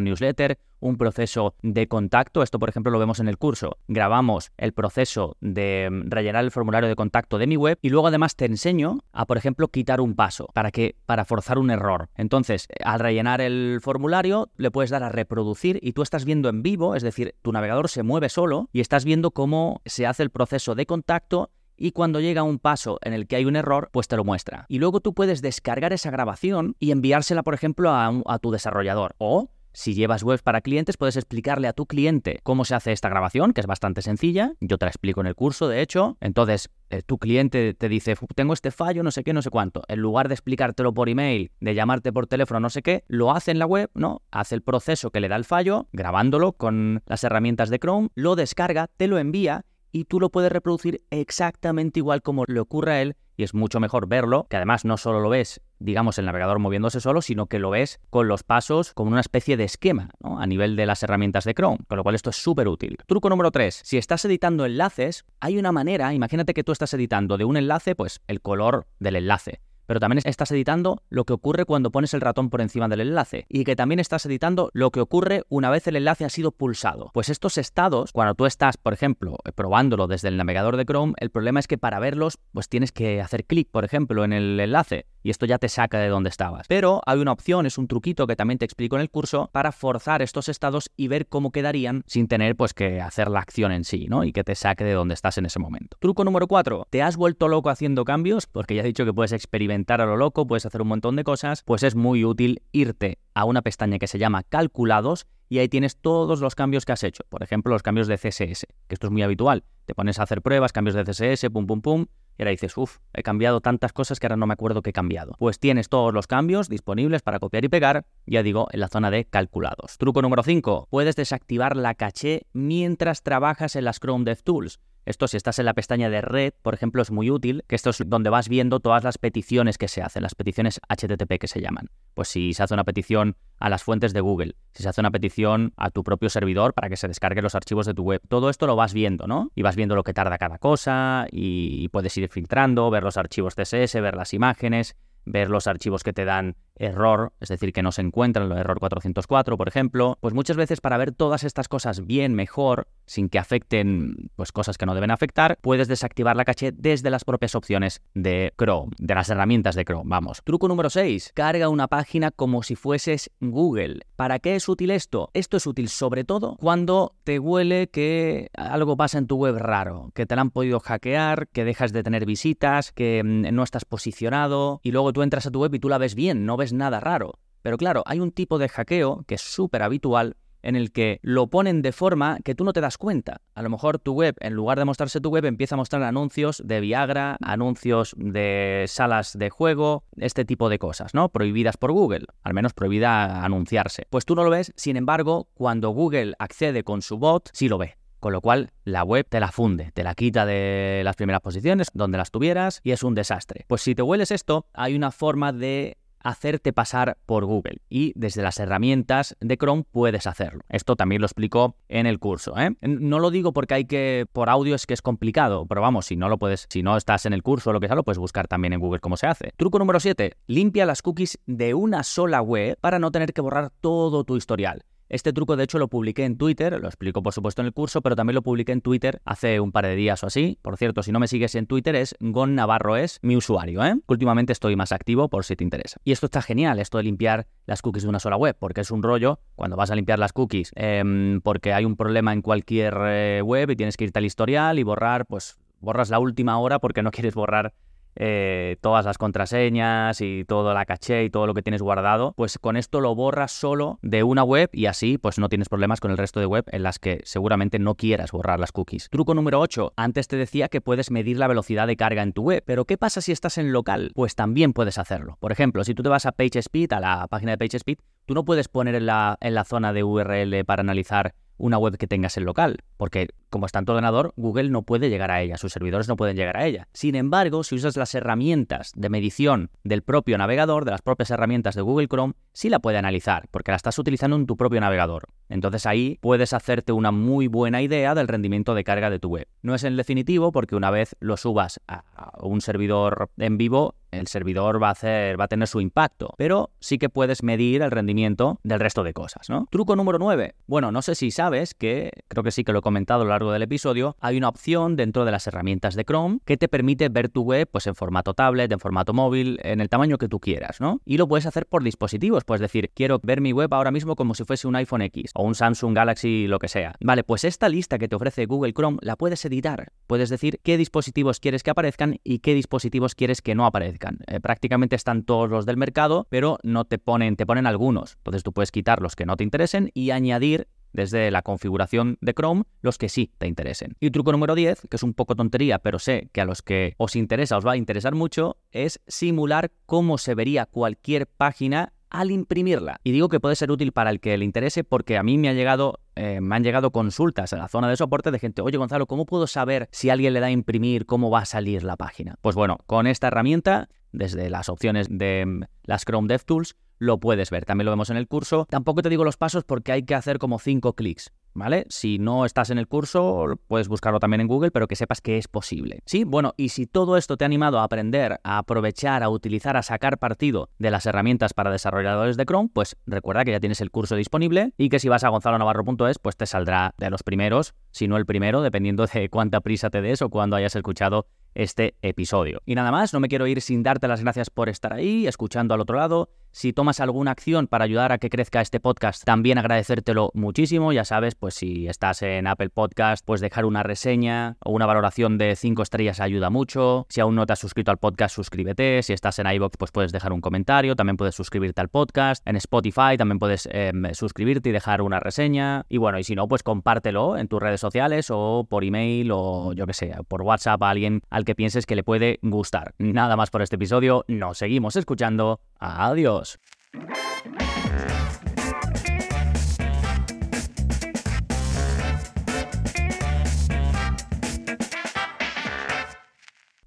newsletter, 0.00 0.58
un 0.80 0.96
proceso 0.96 1.54
de 1.62 1.88
contacto. 1.88 2.42
Esto, 2.42 2.58
por 2.58 2.68
ejemplo, 2.68 2.92
lo 2.92 2.98
vemos 2.98 3.20
en 3.20 3.28
el 3.28 3.38
curso. 3.38 3.78
Grabamos 3.88 4.52
el 4.56 4.72
proceso 4.72 5.36
de 5.40 5.88
mm, 5.90 6.10
rellenar 6.10 6.44
el 6.44 6.50
formulario 6.50 6.88
de 6.88 6.96
contacto 6.96 7.38
de 7.38 7.46
mi 7.46 7.56
web 7.56 7.78
y 7.82 7.90
luego 7.90 8.08
además 8.08 8.36
te 8.36 8.46
enseño 8.46 8.98
a, 9.12 9.26
por 9.26 9.36
ejemplo, 9.36 9.68
quitar 9.68 10.00
un 10.00 10.14
paso 10.14 10.48
para 10.52 10.70
que 10.70 10.96
para 11.06 11.24
forzar 11.24 11.58
un 11.58 11.70
error. 11.70 11.75
Entonces, 12.16 12.68
al 12.84 13.00
rellenar 13.00 13.40
el 13.40 13.78
formulario, 13.82 14.50
le 14.56 14.70
puedes 14.70 14.90
dar 14.90 15.02
a 15.02 15.08
reproducir 15.08 15.78
y 15.82 15.92
tú 15.92 16.02
estás 16.02 16.24
viendo 16.24 16.48
en 16.48 16.62
vivo, 16.62 16.94
es 16.94 17.02
decir, 17.02 17.34
tu 17.42 17.52
navegador 17.52 17.88
se 17.88 18.02
mueve 18.02 18.28
solo 18.28 18.68
y 18.72 18.80
estás 18.80 19.04
viendo 19.04 19.30
cómo 19.30 19.80
se 19.84 20.06
hace 20.06 20.22
el 20.22 20.30
proceso 20.30 20.74
de 20.74 20.86
contacto 20.86 21.50
y 21.76 21.92
cuando 21.92 22.20
llega 22.20 22.42
un 22.42 22.58
paso 22.58 22.98
en 23.02 23.12
el 23.12 23.26
que 23.26 23.36
hay 23.36 23.44
un 23.44 23.56
error, 23.56 23.90
pues 23.92 24.08
te 24.08 24.16
lo 24.16 24.24
muestra. 24.24 24.64
Y 24.68 24.78
luego 24.78 25.00
tú 25.00 25.12
puedes 25.12 25.42
descargar 25.42 25.92
esa 25.92 26.10
grabación 26.10 26.74
y 26.78 26.90
enviársela, 26.90 27.42
por 27.42 27.54
ejemplo, 27.54 27.90
a, 27.90 28.10
a 28.26 28.38
tu 28.38 28.50
desarrollador. 28.50 29.14
O 29.18 29.50
si 29.76 29.92
llevas 29.92 30.22
webs 30.22 30.40
para 30.40 30.62
clientes, 30.62 30.96
puedes 30.96 31.16
explicarle 31.16 31.68
a 31.68 31.74
tu 31.74 31.84
cliente 31.84 32.40
cómo 32.44 32.64
se 32.64 32.74
hace 32.74 32.92
esta 32.92 33.10
grabación, 33.10 33.52
que 33.52 33.60
es 33.60 33.66
bastante 33.66 34.00
sencilla. 34.00 34.54
Yo 34.58 34.78
te 34.78 34.86
la 34.86 34.90
explico 34.90 35.20
en 35.20 35.26
el 35.26 35.34
curso, 35.34 35.68
de 35.68 35.82
hecho. 35.82 36.16
Entonces, 36.22 36.70
eh, 36.88 37.02
tu 37.02 37.18
cliente 37.18 37.74
te 37.74 37.90
dice, 37.90 38.16
tengo 38.34 38.54
este 38.54 38.70
fallo, 38.70 39.02
no 39.02 39.10
sé 39.10 39.22
qué, 39.22 39.34
no 39.34 39.42
sé 39.42 39.50
cuánto. 39.50 39.82
En 39.88 40.00
lugar 40.00 40.28
de 40.28 40.34
explicártelo 40.34 40.94
por 40.94 41.10
email, 41.10 41.50
de 41.60 41.74
llamarte 41.74 42.10
por 42.10 42.26
teléfono, 42.26 42.58
no 42.58 42.70
sé 42.70 42.80
qué, 42.80 43.04
lo 43.06 43.32
hace 43.32 43.50
en 43.50 43.58
la 43.58 43.66
web, 43.66 43.90
¿no? 43.92 44.22
Hace 44.30 44.54
el 44.54 44.62
proceso 44.62 45.10
que 45.10 45.20
le 45.20 45.28
da 45.28 45.36
el 45.36 45.44
fallo, 45.44 45.88
grabándolo 45.92 46.52
con 46.52 47.02
las 47.04 47.22
herramientas 47.22 47.68
de 47.68 47.78
Chrome, 47.78 48.08
lo 48.14 48.34
descarga, 48.34 48.88
te 48.96 49.08
lo 49.08 49.18
envía 49.18 49.66
y 49.92 50.04
tú 50.04 50.20
lo 50.20 50.30
puedes 50.30 50.50
reproducir 50.50 51.04
exactamente 51.10 52.00
igual 52.00 52.22
como 52.22 52.46
le 52.46 52.60
ocurre 52.60 52.92
a 52.92 53.02
él 53.02 53.16
y 53.36 53.42
es 53.42 53.54
mucho 53.54 53.80
mejor 53.80 54.08
verlo, 54.08 54.46
que 54.48 54.56
además 54.56 54.84
no 54.84 54.96
solo 54.96 55.20
lo 55.20 55.28
ves, 55.28 55.60
digamos, 55.78 56.18
el 56.18 56.26
navegador 56.26 56.58
moviéndose 56.58 57.00
solo, 57.00 57.22
sino 57.22 57.46
que 57.46 57.58
lo 57.58 57.70
ves 57.70 58.00
con 58.10 58.28
los 58.28 58.42
pasos 58.42 58.92
como 58.92 59.10
una 59.10 59.20
especie 59.20 59.56
de 59.56 59.64
esquema, 59.64 60.10
¿no? 60.20 60.40
A 60.40 60.46
nivel 60.46 60.76
de 60.76 60.86
las 60.86 61.02
herramientas 61.02 61.44
de 61.44 61.54
Chrome, 61.54 61.78
con 61.88 61.96
lo 61.96 62.02
cual 62.02 62.14
esto 62.14 62.30
es 62.30 62.36
súper 62.36 62.68
útil. 62.68 62.98
Truco 63.06 63.28
número 63.28 63.50
3. 63.50 63.82
Si 63.84 63.98
estás 63.98 64.24
editando 64.24 64.64
enlaces, 64.64 65.24
hay 65.40 65.58
una 65.58 65.72
manera, 65.72 66.14
imagínate 66.14 66.54
que 66.54 66.64
tú 66.64 66.72
estás 66.72 66.94
editando 66.94 67.36
de 67.36 67.44
un 67.44 67.56
enlace, 67.56 67.94
pues 67.94 68.20
el 68.26 68.40
color 68.40 68.86
del 68.98 69.16
enlace 69.16 69.60
pero 69.86 70.00
también 70.00 70.22
estás 70.24 70.50
editando 70.50 71.02
lo 71.08 71.24
que 71.24 71.32
ocurre 71.32 71.64
cuando 71.64 71.90
pones 71.90 72.14
el 72.14 72.20
ratón 72.20 72.50
por 72.50 72.60
encima 72.60 72.88
del 72.88 73.00
enlace 73.00 73.46
y 73.48 73.64
que 73.64 73.76
también 73.76 74.00
estás 74.00 74.26
editando 74.26 74.70
lo 74.72 74.90
que 74.90 75.00
ocurre 75.00 75.44
una 75.48 75.70
vez 75.70 75.86
el 75.86 75.96
enlace 75.96 76.24
ha 76.24 76.30
sido 76.30 76.52
pulsado. 76.52 77.10
Pues 77.14 77.28
estos 77.28 77.58
estados, 77.58 78.12
cuando 78.12 78.34
tú 78.34 78.46
estás, 78.46 78.76
por 78.76 78.92
ejemplo, 78.92 79.38
probándolo 79.54 80.06
desde 80.06 80.28
el 80.28 80.36
navegador 80.36 80.76
de 80.76 80.84
Chrome, 80.84 81.14
el 81.18 81.30
problema 81.30 81.60
es 81.60 81.66
que 81.66 81.78
para 81.78 81.98
verlos, 81.98 82.38
pues 82.52 82.68
tienes 82.68 82.92
que 82.92 83.20
hacer 83.20 83.44
clic, 83.44 83.68
por 83.70 83.84
ejemplo, 83.84 84.24
en 84.24 84.32
el 84.32 84.60
enlace 84.60 85.06
y 85.26 85.30
esto 85.30 85.44
ya 85.44 85.58
te 85.58 85.68
saca 85.68 85.98
de 85.98 86.08
donde 86.08 86.30
estabas. 86.30 86.68
Pero 86.68 87.02
hay 87.04 87.18
una 87.18 87.32
opción, 87.32 87.66
es 87.66 87.78
un 87.78 87.88
truquito 87.88 88.28
que 88.28 88.36
también 88.36 88.58
te 88.58 88.64
explico 88.64 88.94
en 88.94 89.02
el 89.02 89.10
curso 89.10 89.50
para 89.52 89.72
forzar 89.72 90.22
estos 90.22 90.48
estados 90.48 90.88
y 90.96 91.08
ver 91.08 91.26
cómo 91.26 91.50
quedarían 91.50 92.04
sin 92.06 92.28
tener 92.28 92.54
pues 92.54 92.74
que 92.74 93.00
hacer 93.00 93.28
la 93.28 93.40
acción 93.40 93.72
en 93.72 93.82
sí, 93.82 94.06
¿no? 94.08 94.22
Y 94.22 94.32
que 94.32 94.44
te 94.44 94.54
saque 94.54 94.84
de 94.84 94.92
donde 94.92 95.14
estás 95.14 95.36
en 95.38 95.46
ese 95.46 95.58
momento. 95.58 95.96
Truco 95.98 96.22
número 96.22 96.46
4. 96.46 96.86
¿Te 96.90 97.02
has 97.02 97.16
vuelto 97.16 97.48
loco 97.48 97.70
haciendo 97.70 98.04
cambios? 98.04 98.46
Porque 98.46 98.76
ya 98.76 98.82
he 98.82 98.86
dicho 98.86 99.04
que 99.04 99.12
puedes 99.12 99.32
experimentar 99.32 99.75
a 99.88 100.06
lo 100.06 100.16
loco, 100.16 100.46
puedes 100.46 100.66
hacer 100.66 100.82
un 100.82 100.88
montón 100.88 101.16
de 101.16 101.24
cosas, 101.24 101.62
pues 101.62 101.82
es 101.82 101.94
muy 101.94 102.24
útil 102.24 102.62
irte 102.72 103.18
a 103.34 103.44
una 103.44 103.62
pestaña 103.62 103.98
que 103.98 104.06
se 104.06 104.18
llama 104.18 104.42
calculados 104.42 105.26
y 105.48 105.58
ahí 105.58 105.68
tienes 105.68 105.96
todos 105.96 106.40
los 106.40 106.54
cambios 106.54 106.84
que 106.84 106.92
has 106.92 107.04
hecho. 107.04 107.24
Por 107.28 107.42
ejemplo, 107.42 107.72
los 107.72 107.82
cambios 107.82 108.08
de 108.08 108.16
CSS, 108.16 108.66
que 108.88 108.94
esto 108.94 109.06
es 109.06 109.10
muy 109.12 109.22
habitual. 109.22 109.64
Te 109.84 109.94
pones 109.94 110.18
a 110.18 110.24
hacer 110.24 110.42
pruebas, 110.42 110.72
cambios 110.72 110.94
de 110.94 111.04
CSS, 111.04 111.50
pum, 111.50 111.66
pum, 111.66 111.80
pum, 111.80 112.06
y 112.38 112.42
ahora 112.42 112.50
dices, 112.50 112.76
uff, 112.76 112.98
he 113.14 113.22
cambiado 113.22 113.60
tantas 113.60 113.92
cosas 113.92 114.20
que 114.20 114.26
ahora 114.26 114.36
no 114.36 114.46
me 114.46 114.52
acuerdo 114.52 114.82
qué 114.82 114.90
he 114.90 114.92
cambiado. 114.92 115.34
Pues 115.38 115.58
tienes 115.58 115.88
todos 115.88 116.12
los 116.12 116.26
cambios 116.26 116.68
disponibles 116.68 117.22
para 117.22 117.38
copiar 117.38 117.64
y 117.64 117.68
pegar, 117.68 118.04
ya 118.26 118.42
digo, 118.42 118.68
en 118.72 118.80
la 118.80 118.88
zona 118.88 119.10
de 119.10 119.24
calculados. 119.24 119.96
Truco 119.98 120.20
número 120.20 120.42
5. 120.42 120.88
Puedes 120.90 121.16
desactivar 121.16 121.76
la 121.76 121.94
caché 121.94 122.46
mientras 122.52 123.22
trabajas 123.22 123.76
en 123.76 123.84
las 123.84 124.00
Chrome 124.00 124.24
DevTools. 124.24 124.80
Esto 125.06 125.28
si 125.28 125.36
estás 125.36 125.60
en 125.60 125.66
la 125.66 125.74
pestaña 125.74 126.10
de 126.10 126.20
red, 126.20 126.52
por 126.62 126.74
ejemplo, 126.74 127.00
es 127.00 127.12
muy 127.12 127.30
útil, 127.30 127.62
que 127.68 127.76
esto 127.76 127.90
es 127.90 128.02
donde 128.06 128.28
vas 128.28 128.48
viendo 128.48 128.80
todas 128.80 129.04
las 129.04 129.18
peticiones 129.18 129.78
que 129.78 129.86
se 129.86 130.02
hacen, 130.02 130.24
las 130.24 130.34
peticiones 130.34 130.80
HTTP 130.88 131.38
que 131.38 131.46
se 131.46 131.60
llaman. 131.60 131.90
Pues 132.14 132.26
si 132.26 132.52
se 132.54 132.64
hace 132.64 132.74
una 132.74 132.82
petición 132.82 133.36
a 133.60 133.70
las 133.70 133.84
fuentes 133.84 134.12
de 134.12 134.20
Google, 134.20 134.56
si 134.74 134.82
se 134.82 134.88
hace 134.88 135.00
una 135.00 135.12
petición 135.12 135.72
a 135.76 135.90
tu 135.90 136.02
propio 136.02 136.28
servidor 136.28 136.74
para 136.74 136.88
que 136.88 136.96
se 136.96 137.06
descargue 137.06 137.40
los 137.40 137.54
archivos 137.54 137.86
de 137.86 137.94
tu 137.94 138.02
web, 138.02 138.20
todo 138.28 138.50
esto 138.50 138.66
lo 138.66 138.74
vas 138.74 138.94
viendo, 138.94 139.28
¿no? 139.28 139.52
Y 139.54 139.62
vas 139.62 139.76
viendo 139.76 139.94
lo 139.94 140.02
que 140.02 140.12
tarda 140.12 140.38
cada 140.38 140.58
cosa 140.58 141.28
y 141.30 141.88
puedes 141.90 142.16
ir 142.16 142.28
filtrando, 142.28 142.90
ver 142.90 143.04
los 143.04 143.16
archivos 143.16 143.54
CSS, 143.54 144.00
ver 144.00 144.16
las 144.16 144.34
imágenes, 144.34 144.96
ver 145.24 145.50
los 145.50 145.68
archivos 145.68 146.02
que 146.02 146.12
te 146.12 146.24
dan 146.24 146.56
error, 146.76 147.32
es 147.40 147.48
decir, 147.48 147.72
que 147.72 147.82
no 147.82 147.92
se 147.92 148.02
encuentran, 148.02 148.50
el 148.50 148.58
error 148.58 148.78
404, 148.78 149.56
por 149.56 149.68
ejemplo, 149.68 150.18
pues 150.20 150.34
muchas 150.34 150.56
veces 150.56 150.80
para 150.80 150.96
ver 150.96 151.12
todas 151.12 151.44
estas 151.44 151.68
cosas 151.68 152.06
bien, 152.06 152.34
mejor, 152.34 152.88
sin 153.06 153.28
que 153.28 153.38
afecten 153.38 154.30
pues 154.36 154.52
cosas 154.52 154.78
que 154.78 154.86
no 154.86 154.94
deben 154.94 155.10
afectar, 155.10 155.58
puedes 155.60 155.88
desactivar 155.88 156.36
la 156.36 156.44
caché 156.44 156.72
desde 156.72 157.10
las 157.10 157.24
propias 157.24 157.54
opciones 157.54 158.02
de 158.14 158.52
Chrome, 158.58 158.92
de 158.98 159.14
las 159.14 159.30
herramientas 159.30 159.74
de 159.74 159.84
Chrome, 159.84 160.08
vamos. 160.08 160.42
Truco 160.44 160.68
número 160.68 160.90
6, 160.90 161.32
carga 161.34 161.68
una 161.68 161.88
página 161.88 162.30
como 162.30 162.62
si 162.62 162.76
fueses 162.76 163.30
Google. 163.40 164.00
¿Para 164.16 164.38
qué 164.38 164.56
es 164.56 164.68
útil 164.68 164.90
esto? 164.90 165.30
Esto 165.34 165.56
es 165.56 165.66
útil 165.66 165.88
sobre 165.88 166.24
todo 166.24 166.56
cuando 166.58 167.14
te 167.24 167.38
huele 167.38 167.88
que 167.88 168.48
algo 168.54 168.96
pasa 168.96 169.18
en 169.18 169.26
tu 169.26 169.36
web 169.36 169.56
raro, 169.56 170.10
que 170.14 170.26
te 170.26 170.36
la 170.36 170.42
han 170.42 170.50
podido 170.50 170.80
hackear, 170.80 171.48
que 171.48 171.64
dejas 171.64 171.92
de 171.92 172.02
tener 172.02 172.26
visitas, 172.26 172.92
que 172.92 173.22
mm, 173.24 173.54
no 173.54 173.62
estás 173.62 173.84
posicionado 173.84 174.80
y 174.82 174.92
luego 174.92 175.12
tú 175.12 175.22
entras 175.22 175.46
a 175.46 175.50
tu 175.50 175.60
web 175.60 175.74
y 175.74 175.78
tú 175.78 175.88
la 175.88 175.98
ves 175.98 176.14
bien, 176.14 176.44
no 176.46 176.56
ves 176.56 176.65
nada 176.72 177.00
raro. 177.00 177.38
Pero 177.62 177.76
claro, 177.78 178.02
hay 178.06 178.20
un 178.20 178.30
tipo 178.30 178.58
de 178.58 178.68
hackeo 178.68 179.24
que 179.26 179.34
es 179.34 179.40
súper 179.40 179.82
habitual 179.82 180.36
en 180.66 180.74
el 180.74 180.92
que 180.92 181.20
lo 181.22 181.46
ponen 181.46 181.80
de 181.80 181.92
forma 181.92 182.38
que 182.44 182.54
tú 182.54 182.64
no 182.64 182.72
te 182.72 182.80
das 182.80 182.98
cuenta. 182.98 183.40
A 183.54 183.62
lo 183.62 183.70
mejor 183.70 183.98
tu 183.98 184.14
web, 184.14 184.34
en 184.40 184.54
lugar 184.54 184.78
de 184.78 184.84
mostrarse 184.84 185.20
tu 185.20 185.30
web, 185.30 185.44
empieza 185.44 185.76
a 185.76 185.78
mostrar 185.78 186.02
anuncios 186.02 186.60
de 186.64 186.80
Viagra, 186.80 187.36
anuncios 187.40 188.14
de 188.18 188.84
salas 188.88 189.38
de 189.38 189.48
juego, 189.48 190.04
este 190.16 190.44
tipo 190.44 190.68
de 190.68 190.78
cosas, 190.78 191.14
¿no? 191.14 191.28
Prohibidas 191.28 191.76
por 191.76 191.92
Google, 191.92 192.26
al 192.42 192.54
menos 192.54 192.74
prohibida 192.74 193.44
anunciarse. 193.44 194.06
Pues 194.10 194.24
tú 194.24 194.34
no 194.34 194.42
lo 194.42 194.50
ves, 194.50 194.72
sin 194.76 194.96
embargo, 194.96 195.48
cuando 195.54 195.90
Google 195.90 196.34
accede 196.40 196.82
con 196.82 197.00
su 197.00 197.18
bot, 197.18 197.48
sí 197.52 197.68
lo 197.68 197.78
ve. 197.78 197.96
Con 198.18 198.32
lo 198.32 198.40
cual, 198.40 198.70
la 198.82 199.04
web 199.04 199.26
te 199.28 199.38
la 199.38 199.52
funde, 199.52 199.92
te 199.92 200.02
la 200.02 200.14
quita 200.14 200.46
de 200.46 201.02
las 201.04 201.14
primeras 201.14 201.42
posiciones, 201.42 201.88
donde 201.92 202.18
las 202.18 202.32
tuvieras, 202.32 202.80
y 202.82 202.90
es 202.90 203.04
un 203.04 203.14
desastre. 203.14 203.66
Pues 203.68 203.82
si 203.82 203.94
te 203.94 204.02
hueles 204.02 204.32
esto, 204.32 204.66
hay 204.72 204.96
una 204.96 205.12
forma 205.12 205.52
de 205.52 205.98
hacerte 206.26 206.72
pasar 206.72 207.18
por 207.24 207.44
Google 207.44 207.78
y 207.88 208.12
desde 208.16 208.42
las 208.42 208.58
herramientas 208.58 209.36
de 209.40 209.56
Chrome 209.56 209.84
puedes 209.90 210.26
hacerlo. 210.26 210.62
Esto 210.68 210.96
también 210.96 211.20
lo 211.20 211.26
explico 211.26 211.76
en 211.88 212.06
el 212.06 212.18
curso. 212.18 212.58
¿eh? 212.58 212.76
No 212.80 213.20
lo 213.20 213.30
digo 213.30 213.52
porque 213.52 213.74
hay 213.74 213.84
que, 213.84 214.26
por 214.32 214.50
audio 214.50 214.74
es 214.74 214.86
que 214.86 214.94
es 214.94 215.02
complicado, 215.02 215.66
pero 215.66 215.80
vamos, 215.80 216.06
si 216.06 216.16
no 216.16 216.28
lo 216.28 216.38
puedes, 216.38 216.66
si 216.68 216.82
no 216.82 216.96
estás 216.96 217.26
en 217.26 217.32
el 217.32 217.42
curso 217.42 217.70
o 217.70 217.72
lo 217.72 217.80
que 217.80 217.86
sea, 217.86 217.96
lo 217.96 218.02
puedes 218.02 218.18
buscar 218.18 218.48
también 218.48 218.72
en 218.72 218.80
Google 218.80 219.00
cómo 219.00 219.16
se 219.16 219.26
hace. 219.26 219.52
Truco 219.56 219.78
número 219.78 220.00
7, 220.00 220.36
limpia 220.48 220.84
las 220.84 221.00
cookies 221.02 221.38
de 221.46 221.74
una 221.74 222.02
sola 222.02 222.42
web 222.42 222.76
para 222.80 222.98
no 222.98 223.12
tener 223.12 223.32
que 223.32 223.40
borrar 223.40 223.70
todo 223.80 224.24
tu 224.24 224.36
historial. 224.36 224.84
Este 225.08 225.32
truco 225.32 225.54
de 225.56 225.62
hecho 225.62 225.78
lo 225.78 225.86
publiqué 225.86 226.24
en 226.24 226.36
Twitter, 226.36 226.80
lo 226.80 226.88
explico 226.88 227.22
por 227.22 227.32
supuesto 227.32 227.62
en 227.62 227.66
el 227.66 227.72
curso, 227.72 228.02
pero 228.02 228.16
también 228.16 228.34
lo 228.34 228.42
publiqué 228.42 228.72
en 228.72 228.80
Twitter 228.80 229.20
hace 229.24 229.60
un 229.60 229.70
par 229.70 229.86
de 229.86 229.94
días 229.94 230.24
o 230.24 230.26
así. 230.26 230.58
Por 230.62 230.76
cierto, 230.76 231.02
si 231.04 231.12
no 231.12 231.20
me 231.20 231.28
sigues 231.28 231.54
en 231.54 231.66
Twitter 231.66 231.94
es 231.94 232.16
Gon 232.18 232.56
Navarro 232.56 232.96
es 232.96 233.20
mi 233.22 233.36
usuario, 233.36 233.84
¿eh? 233.84 233.94
Últimamente 234.08 234.52
estoy 234.52 234.74
más 234.74 234.90
activo 234.90 235.28
por 235.28 235.44
si 235.44 235.54
te 235.54 235.62
interesa. 235.62 236.00
Y 236.02 236.10
esto 236.10 236.26
está 236.26 236.42
genial, 236.42 236.80
esto 236.80 236.98
de 236.98 237.04
limpiar 237.04 237.46
las 237.66 237.82
cookies 237.82 238.02
de 238.02 238.08
una 238.08 238.18
sola 238.18 238.36
web, 238.36 238.56
porque 238.58 238.80
es 238.80 238.90
un 238.90 239.02
rollo 239.02 239.38
cuando 239.54 239.76
vas 239.76 239.92
a 239.92 239.94
limpiar 239.94 240.18
las 240.18 240.32
cookies, 240.32 240.72
em, 240.74 241.40
porque 241.40 241.72
hay 241.72 241.84
un 241.84 241.96
problema 241.96 242.32
en 242.32 242.42
cualquier 242.42 242.96
eh, 243.06 243.42
web 243.44 243.70
y 243.70 243.76
tienes 243.76 243.96
que 243.96 244.04
irte 244.04 244.18
al 244.18 244.24
historial 244.24 244.78
y 244.78 244.82
borrar, 244.82 245.26
pues 245.26 245.56
borras 245.80 246.10
la 246.10 246.18
última 246.18 246.58
hora 246.58 246.78
porque 246.78 247.02
no 247.02 247.10
quieres 247.10 247.34
borrar 247.34 247.74
eh, 248.16 248.76
todas 248.80 249.04
las 249.04 249.18
contraseñas 249.18 250.20
y 250.20 250.44
toda 250.44 250.74
la 250.74 250.84
caché 250.84 251.24
y 251.24 251.30
todo 251.30 251.46
lo 251.46 251.54
que 251.54 251.62
tienes 251.62 251.82
guardado, 251.82 252.32
pues 252.36 252.58
con 252.58 252.76
esto 252.76 253.00
lo 253.00 253.14
borras 253.14 253.52
solo 253.52 253.98
de 254.02 254.22
una 254.22 254.42
web 254.42 254.70
y 254.72 254.86
así 254.86 255.18
pues 255.18 255.38
no 255.38 255.48
tienes 255.48 255.68
problemas 255.68 256.00
con 256.00 256.10
el 256.10 256.16
resto 256.16 256.40
de 256.40 256.46
web 256.46 256.64
en 256.70 256.82
las 256.82 256.98
que 256.98 257.20
seguramente 257.24 257.78
no 257.78 257.94
quieras 257.94 258.32
borrar 258.32 258.60
las 258.60 258.72
cookies. 258.72 259.08
Truco 259.10 259.34
número 259.34 259.60
8. 259.60 259.92
Antes 259.96 260.28
te 260.28 260.36
decía 260.36 260.68
que 260.68 260.80
puedes 260.80 261.10
medir 261.10 261.38
la 261.38 261.48
velocidad 261.48 261.86
de 261.86 261.96
carga 261.96 262.22
en 262.22 262.32
tu 262.32 262.42
web, 262.42 262.62
pero 262.66 262.84
¿qué 262.84 262.98
pasa 262.98 263.20
si 263.20 263.32
estás 263.32 263.58
en 263.58 263.72
local? 263.72 264.12
Pues 264.14 264.34
también 264.34 264.72
puedes 264.72 264.98
hacerlo. 264.98 265.36
Por 265.40 265.52
ejemplo, 265.52 265.84
si 265.84 265.94
tú 265.94 266.02
te 266.02 266.08
vas 266.08 266.26
a 266.26 266.32
PageSpeed, 266.32 266.92
a 266.92 267.00
la 267.00 267.26
página 267.28 267.52
de 267.52 267.58
PageSpeed, 267.58 267.98
tú 268.26 268.34
no 268.34 268.44
puedes 268.44 268.68
poner 268.68 268.94
en 268.94 269.06
la, 269.06 269.38
en 269.40 269.54
la 269.54 269.64
zona 269.64 269.92
de 269.92 270.04
URL 270.04 270.64
para 270.64 270.80
analizar 270.80 271.34
una 271.58 271.78
web 271.78 271.96
que 271.96 272.06
tengas 272.06 272.36
en 272.36 272.44
local, 272.44 272.78
porque 272.96 273.28
como 273.50 273.66
está 273.66 273.78
en 273.78 273.84
tu 273.84 273.92
ordenador, 273.92 274.32
Google 274.36 274.70
no 274.70 274.82
puede 274.82 275.08
llegar 275.08 275.30
a 275.30 275.40
ella, 275.42 275.56
sus 275.56 275.72
servidores 275.72 276.08
no 276.08 276.16
pueden 276.16 276.36
llegar 276.36 276.56
a 276.56 276.66
ella. 276.66 276.88
Sin 276.92 277.14
embargo, 277.14 277.64
si 277.64 277.74
usas 277.74 277.96
las 277.96 278.14
herramientas 278.14 278.92
de 278.94 279.08
medición 279.08 279.70
del 279.84 280.02
propio 280.02 280.38
navegador, 280.38 280.84
de 280.84 280.90
las 280.90 281.02
propias 281.02 281.30
herramientas 281.30 281.74
de 281.74 281.82
Google 281.82 282.08
Chrome, 282.08 282.34
sí 282.52 282.68
la 282.68 282.80
puede 282.80 282.98
analizar, 282.98 283.48
porque 283.50 283.72
la 283.72 283.76
estás 283.76 283.98
utilizando 283.98 284.36
en 284.36 284.46
tu 284.46 284.56
propio 284.56 284.80
navegador. 284.80 285.28
Entonces 285.48 285.86
ahí 285.86 286.18
puedes 286.20 286.52
hacerte 286.52 286.92
una 286.92 287.10
muy 287.12 287.46
buena 287.46 287.82
idea 287.82 288.14
del 288.14 288.28
rendimiento 288.28 288.74
de 288.74 288.84
carga 288.84 289.10
de 289.10 289.18
tu 289.18 289.28
web. 289.28 289.46
No 289.62 289.74
es 289.74 289.84
en 289.84 289.96
definitivo 289.96 290.52
porque 290.52 290.76
una 290.76 290.90
vez 290.90 291.16
lo 291.20 291.36
subas 291.36 291.80
a 291.88 292.04
un 292.40 292.60
servidor 292.60 293.30
en 293.36 293.58
vivo, 293.58 293.94
el 294.18 294.26
servidor 294.26 294.82
va 294.82 294.88
a, 294.88 294.92
hacer, 294.92 295.38
va 295.38 295.44
a 295.44 295.48
tener 295.48 295.68
su 295.68 295.80
impacto, 295.80 296.34
pero 296.36 296.70
sí 296.80 296.98
que 296.98 297.08
puedes 297.08 297.42
medir 297.42 297.82
el 297.82 297.90
rendimiento 297.90 298.60
del 298.62 298.80
resto 298.80 299.04
de 299.04 299.12
cosas, 299.12 299.48
¿no? 299.48 299.66
Truco 299.70 299.96
número 299.96 300.18
9. 300.18 300.54
Bueno, 300.66 300.92
no 300.92 301.02
sé 301.02 301.14
si 301.14 301.30
sabes 301.30 301.74
que, 301.74 302.10
creo 302.28 302.42
que 302.42 302.50
sí 302.50 302.64
que 302.64 302.72
lo 302.72 302.80
he 302.80 302.82
comentado 302.82 303.22
a 303.22 303.24
lo 303.24 303.30
largo 303.30 303.52
del 303.52 303.62
episodio, 303.62 304.16
hay 304.20 304.36
una 304.36 304.48
opción 304.48 304.96
dentro 304.96 305.24
de 305.24 305.32
las 305.32 305.46
herramientas 305.46 305.94
de 305.94 306.04
Chrome 306.04 306.38
que 306.44 306.56
te 306.56 306.68
permite 306.68 307.08
ver 307.08 307.28
tu 307.28 307.42
web 307.42 307.68
pues 307.70 307.86
en 307.86 307.94
formato 307.94 308.34
tablet, 308.34 308.70
en 308.72 308.78
formato 308.78 309.12
móvil, 309.12 309.58
en 309.62 309.80
el 309.80 309.88
tamaño 309.88 310.18
que 310.18 310.28
tú 310.28 310.40
quieras, 310.40 310.80
¿no? 310.80 311.00
Y 311.04 311.18
lo 311.18 311.28
puedes 311.28 311.46
hacer 311.46 311.66
por 311.66 311.82
dispositivos, 311.82 312.44
puedes 312.44 312.60
decir, 312.60 312.90
quiero 312.94 313.20
ver 313.22 313.40
mi 313.40 313.52
web 313.52 313.72
ahora 313.74 313.90
mismo 313.90 314.16
como 314.16 314.34
si 314.34 314.44
fuese 314.44 314.66
un 314.66 314.76
iPhone 314.76 315.02
X 315.02 315.30
o 315.36 315.44
un 315.44 315.54
Samsung 315.54 315.94
Galaxy, 315.94 316.46
lo 316.46 316.58
que 316.58 316.68
sea. 316.68 316.94
Vale, 317.00 317.24
pues 317.24 317.44
esta 317.44 317.68
lista 317.68 317.98
que 317.98 318.08
te 318.08 318.16
ofrece 318.16 318.46
Google 318.46 318.72
Chrome 318.72 318.98
la 319.00 319.16
puedes 319.16 319.44
editar. 319.44 319.92
Puedes 320.06 320.30
decir 320.30 320.60
qué 320.62 320.76
dispositivos 320.76 321.40
quieres 321.40 321.62
que 321.62 321.70
aparezcan 321.70 322.18
y 322.24 322.40
qué 322.40 322.54
dispositivos 322.54 323.14
quieres 323.14 323.42
que 323.42 323.54
no 323.54 323.66
aparezcan. 323.66 324.18
Eh, 324.26 324.40
prácticamente 324.40 324.96
están 324.96 325.22
todos 325.22 325.48
los 325.50 325.66
del 325.66 325.76
mercado, 325.76 326.26
pero 326.30 326.58
no 326.62 326.84
te 326.84 326.98
ponen, 326.98 327.36
te 327.36 327.46
ponen 327.46 327.66
algunos. 327.66 328.14
Entonces 328.16 328.42
tú 328.42 328.52
puedes 328.52 328.72
quitar 328.72 329.00
los 329.00 329.16
que 329.16 329.26
no 329.26 329.36
te 329.36 329.44
interesen 329.44 329.90
y 329.94 330.10
añadir 330.10 330.68
desde 330.96 331.30
la 331.30 331.42
configuración 331.42 332.16
de 332.20 332.34
Chrome 332.34 332.64
los 332.80 332.98
que 332.98 333.08
sí 333.08 333.30
te 333.38 333.46
interesen. 333.46 333.96
Y 334.00 334.10
truco 334.10 334.32
número 334.32 334.54
10, 334.54 334.86
que 334.88 334.96
es 334.96 335.02
un 335.02 335.14
poco 335.14 335.36
tontería, 335.36 335.78
pero 335.78 335.98
sé 335.98 336.30
que 336.32 336.40
a 336.40 336.44
los 336.44 336.62
que 336.62 336.94
os 336.96 337.14
interesa 337.14 337.58
os 337.58 337.66
va 337.66 337.72
a 337.72 337.76
interesar 337.76 338.14
mucho, 338.14 338.56
es 338.70 339.00
simular 339.06 339.70
cómo 339.84 340.18
se 340.18 340.34
vería 340.34 340.66
cualquier 340.66 341.26
página 341.26 341.92
al 342.20 342.30
imprimirla. 342.30 343.00
Y 343.04 343.12
digo 343.12 343.28
que 343.28 343.40
puede 343.40 343.56
ser 343.56 343.70
útil 343.70 343.92
para 343.92 344.10
el 344.10 344.20
que 344.20 344.36
le 344.36 344.44
interese 344.44 344.84
porque 344.84 345.16
a 345.16 345.22
mí 345.22 345.38
me 345.38 345.48
ha 345.48 345.52
llegado 345.52 346.00
eh, 346.16 346.40
me 346.40 346.56
han 346.56 346.64
llegado 346.64 346.92
consultas 346.92 347.52
en 347.52 347.58
la 347.58 347.68
zona 347.68 347.90
de 347.90 347.96
soporte 347.96 348.30
de 348.30 348.38
gente, 348.38 348.62
oye 348.62 348.78
Gonzalo, 348.78 349.06
¿cómo 349.06 349.26
puedo 349.26 349.46
saber 349.46 349.88
si 349.92 350.08
alguien 350.08 350.32
le 350.32 350.40
da 350.40 350.46
a 350.46 350.50
imprimir 350.50 351.04
cómo 351.04 351.30
va 351.30 351.40
a 351.40 351.44
salir 351.44 351.84
la 351.84 351.96
página? 351.96 352.36
Pues 352.40 352.56
bueno, 352.56 352.78
con 352.86 353.06
esta 353.06 353.28
herramienta, 353.28 353.90
desde 354.12 354.48
las 354.48 354.70
opciones 354.70 355.08
de 355.10 355.44
mm, 355.46 355.60
las 355.84 356.04
Chrome 356.04 356.28
DevTools, 356.28 356.76
lo 356.98 357.20
puedes 357.20 357.50
ver. 357.50 357.66
También 357.66 357.84
lo 357.84 357.92
vemos 357.92 358.08
en 358.08 358.16
el 358.16 358.28
curso. 358.28 358.66
Tampoco 358.70 359.02
te 359.02 359.10
digo 359.10 359.24
los 359.24 359.36
pasos 359.36 359.64
porque 359.64 359.92
hay 359.92 360.04
que 360.04 360.14
hacer 360.14 360.38
como 360.38 360.58
cinco 360.58 360.94
clics. 360.94 361.32
¿Vale? 361.56 361.86
Si 361.88 362.18
no 362.18 362.44
estás 362.44 362.70
en 362.70 362.78
el 362.78 362.86
curso, 362.86 363.58
puedes 363.66 363.88
buscarlo 363.88 364.20
también 364.20 364.40
en 364.40 364.46
Google, 364.46 364.70
pero 364.70 364.86
que 364.86 364.96
sepas 364.96 365.20
que 365.20 365.38
es 365.38 365.48
posible. 365.48 366.00
Sí, 366.06 366.24
bueno, 366.24 366.54
y 366.56 366.68
si 366.68 366.86
todo 366.86 367.16
esto 367.16 367.36
te 367.36 367.44
ha 367.44 367.46
animado 367.46 367.80
a 367.80 367.84
aprender, 367.84 368.40
a 368.44 368.58
aprovechar, 368.58 369.22
a 369.22 369.28
utilizar, 369.28 369.76
a 369.76 369.82
sacar 369.82 370.18
partido 370.18 370.70
de 370.78 370.90
las 370.90 371.06
herramientas 371.06 371.54
para 371.54 371.70
desarrolladores 371.70 372.36
de 372.36 372.44
Chrome, 372.44 372.70
pues 372.72 372.96
recuerda 373.06 373.44
que 373.44 373.52
ya 373.52 373.60
tienes 373.60 373.80
el 373.80 373.90
curso 373.90 374.16
disponible 374.16 374.72
y 374.76 374.88
que 374.88 374.98
si 374.98 375.08
vas 375.08 375.24
a 375.24 375.28
gonzalonavarro.es, 375.28 376.18
pues 376.18 376.36
te 376.36 376.46
saldrá 376.46 376.94
de 376.98 377.10
los 377.10 377.22
primeros, 377.22 377.74
si 377.90 378.08
no 378.08 378.16
el 378.16 378.26
primero, 378.26 378.62
dependiendo 378.62 379.06
de 379.06 379.28
cuánta 379.28 379.60
prisa 379.60 379.90
te 379.90 380.02
des 380.02 380.22
o 380.22 380.28
cuando 380.28 380.56
hayas 380.56 380.76
escuchado 380.76 381.26
este 381.56 381.96
episodio. 382.02 382.60
Y 382.66 382.74
nada 382.74 382.90
más, 382.90 383.12
no 383.12 383.20
me 383.20 383.28
quiero 383.28 383.46
ir 383.46 383.60
sin 383.60 383.82
darte 383.82 384.08
las 384.08 384.22
gracias 384.22 384.50
por 384.50 384.68
estar 384.68 384.92
ahí, 384.92 385.26
escuchando 385.26 385.74
al 385.74 385.80
otro 385.80 385.96
lado. 385.96 386.28
Si 386.56 386.72
tomas 386.72 387.00
alguna 387.00 387.32
acción 387.32 387.66
para 387.66 387.84
ayudar 387.84 388.12
a 388.12 388.18
que 388.18 388.30
crezca 388.30 388.62
este 388.62 388.80
podcast, 388.80 389.24
también 389.24 389.58
agradecértelo 389.58 390.30
muchísimo. 390.32 390.90
Ya 390.90 391.04
sabes, 391.04 391.34
pues 391.34 391.54
si 391.54 391.86
estás 391.86 392.22
en 392.22 392.46
Apple 392.46 392.70
Podcast, 392.70 393.22
pues 393.26 393.42
dejar 393.42 393.66
una 393.66 393.82
reseña 393.82 394.56
o 394.64 394.72
una 394.72 394.86
valoración 394.86 395.36
de 395.36 395.54
5 395.54 395.82
estrellas 395.82 396.18
ayuda 396.18 396.48
mucho. 396.48 397.04
Si 397.10 397.20
aún 397.20 397.34
no 397.34 397.44
te 397.44 397.52
has 397.52 397.58
suscrito 397.58 397.90
al 397.90 397.98
podcast, 397.98 398.34
suscríbete. 398.34 399.02
Si 399.02 399.12
estás 399.12 399.38
en 399.38 399.52
iBox, 399.52 399.76
pues 399.76 399.90
puedes 399.90 400.12
dejar 400.12 400.32
un 400.32 400.40
comentario. 400.40 400.96
También 400.96 401.18
puedes 401.18 401.34
suscribirte 401.34 401.82
al 401.82 401.90
podcast. 401.90 402.42
En 402.48 402.56
Spotify 402.56 403.18
también 403.18 403.38
puedes 403.38 403.68
em, 403.70 404.14
suscribirte 404.14 404.70
y 404.70 404.72
dejar 404.72 405.02
una 405.02 405.20
reseña. 405.20 405.84
Y 405.90 405.98
bueno, 405.98 406.18
y 406.18 406.24
si 406.24 406.34
no, 406.34 406.48
pues 406.48 406.62
compártelo 406.62 407.36
en 407.36 407.48
tus 407.48 407.60
redes 407.60 407.82
sociales 407.82 408.28
o 408.30 408.66
por 408.66 408.82
email 408.82 409.30
o 409.30 409.74
yo 409.74 409.86
que 409.86 409.92
sé, 409.92 410.14
por 410.26 410.40
WhatsApp 410.40 410.82
a 410.82 410.88
alguien 410.88 411.20
al 411.28 411.44
que 411.46 411.54
pienses 411.54 411.86
que 411.86 411.96
le 411.96 412.04
puede 412.04 412.38
gustar. 412.42 412.94
Nada 412.98 413.36
más 413.36 413.48
por 413.48 413.62
este 413.62 413.76
episodio. 413.76 414.26
Nos 414.28 414.58
seguimos 414.58 414.96
escuchando. 414.96 415.60
Adiós. 415.78 416.58